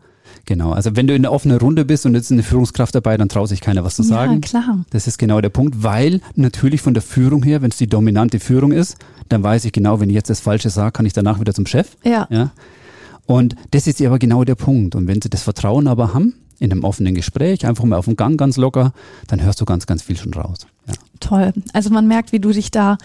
Genau. 0.45 0.71
Also 0.71 0.95
wenn 0.95 1.08
du 1.08 1.13
in 1.13 1.23
einer 1.23 1.32
offenen 1.32 1.58
Runde 1.58 1.86
bist 1.86 2.06
und 2.06 2.15
jetzt 2.15 2.32
eine 2.32 2.41
Führungskraft 2.41 2.95
dabei, 2.95 3.15
dann 3.17 3.30
traut 3.30 3.49
sich 3.49 3.62
keiner 3.62 3.84
was 3.84 3.95
zu 3.95 4.04
sagen. 4.04 4.34
Ja, 4.34 4.39
klar. 4.39 4.86
Das 4.89 5.06
ist 5.06 5.17
genau 5.17 5.39
der 5.39 5.49
Punkt, 5.49 5.84
weil 5.84 6.21
natürlich 6.36 6.82
von 6.82 6.93
der 6.93 7.04
Führung 7.04 7.43
her, 7.43 7.62
wenn 7.62 7.69
es 7.69 7.77
die 7.77 7.88
dominante 7.88 8.39
Führung 8.39 8.71
ist, 8.71 8.97
dann 9.30 9.43
weiß 9.43 9.65
ich 9.65 9.71
genau, 9.71 9.99
wenn 9.99 10.10
ich 10.10 10.15
jetzt 10.15 10.30
das 10.30 10.39
Falsche 10.39 10.69
sage, 10.69 10.93
kann 10.93 11.06
ich 11.06 11.13
danach 11.13 11.39
wieder 11.39 11.54
zum 11.54 11.65
Chef. 11.65 11.95
Ja. 12.04 12.27
Ja. 12.32 12.51
Und 13.25 13.56
das 13.71 13.88
ist 13.88 14.01
aber 14.01 14.19
genau 14.19 14.43
der 14.43 14.56
Punkt. 14.56 14.95
Und 14.95 15.08
wenn 15.08 15.21
sie 15.21 15.30
das 15.30 15.43
Vertrauen 15.43 15.88
aber 15.88 16.13
haben, 16.13 16.34
in 16.62 16.71
einem 16.71 16.84
offenen 16.84 17.15
Gespräch, 17.15 17.65
einfach 17.65 17.84
mal 17.84 17.97
auf 17.97 18.06
dem 18.06 18.15
Gang 18.15 18.39
ganz 18.39 18.56
locker, 18.56 18.93
dann 19.28 19.41
hörst 19.41 19.60
du 19.60 19.65
ganz, 19.65 19.88
ganz 19.88 20.04
viel 20.04 20.15
schon 20.15 20.34
raus. 20.34 20.67
Ja. 20.88 20.93
Toll. 21.19 21.54
Also 21.74 21.89
man 21.89 22.08
merkt, 22.08 22.32
wie 22.32 22.39
du 22.39 22.52
dich 22.52 22.69
da 22.69 22.97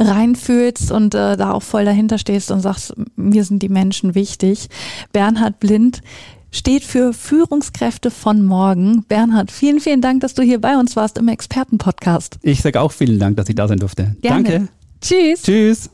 reinfühlst 0.00 0.90
und 0.90 1.14
äh, 1.14 1.36
da 1.36 1.52
auch 1.52 1.62
voll 1.62 1.84
dahinter 1.84 2.18
stehst 2.18 2.50
und 2.50 2.60
sagst, 2.60 2.92
mir 3.14 3.44
sind 3.44 3.62
die 3.62 3.68
Menschen 3.68 4.16
wichtig. 4.16 4.68
Bernhard 5.12 5.60
Blind 5.60 6.02
steht 6.50 6.82
für 6.82 7.12
Führungskräfte 7.12 8.10
von 8.10 8.44
morgen. 8.44 9.04
Bernhard, 9.04 9.52
vielen, 9.52 9.78
vielen 9.78 10.00
Dank, 10.00 10.20
dass 10.20 10.34
du 10.34 10.42
hier 10.42 10.60
bei 10.60 10.76
uns 10.76 10.96
warst 10.96 11.16
im 11.16 11.28
Expertenpodcast. 11.28 12.38
Ich 12.42 12.62
sage 12.62 12.80
auch 12.80 12.92
vielen 12.92 13.20
Dank, 13.20 13.36
dass 13.36 13.48
ich 13.48 13.54
da 13.54 13.68
sein 13.68 13.78
durfte. 13.78 14.16
Gerne. 14.22 14.42
Danke. 14.42 14.68
Tschüss. 15.00 15.42
Tschüss. 15.42 15.90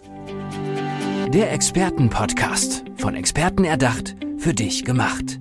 Der 1.35 1.52
Expertenpodcast. 1.52 2.85
Von 2.96 3.14
Experten 3.14 3.64
erdacht, 3.64 4.16
für 4.38 4.54
dich 4.54 4.85
gemacht. 4.85 5.40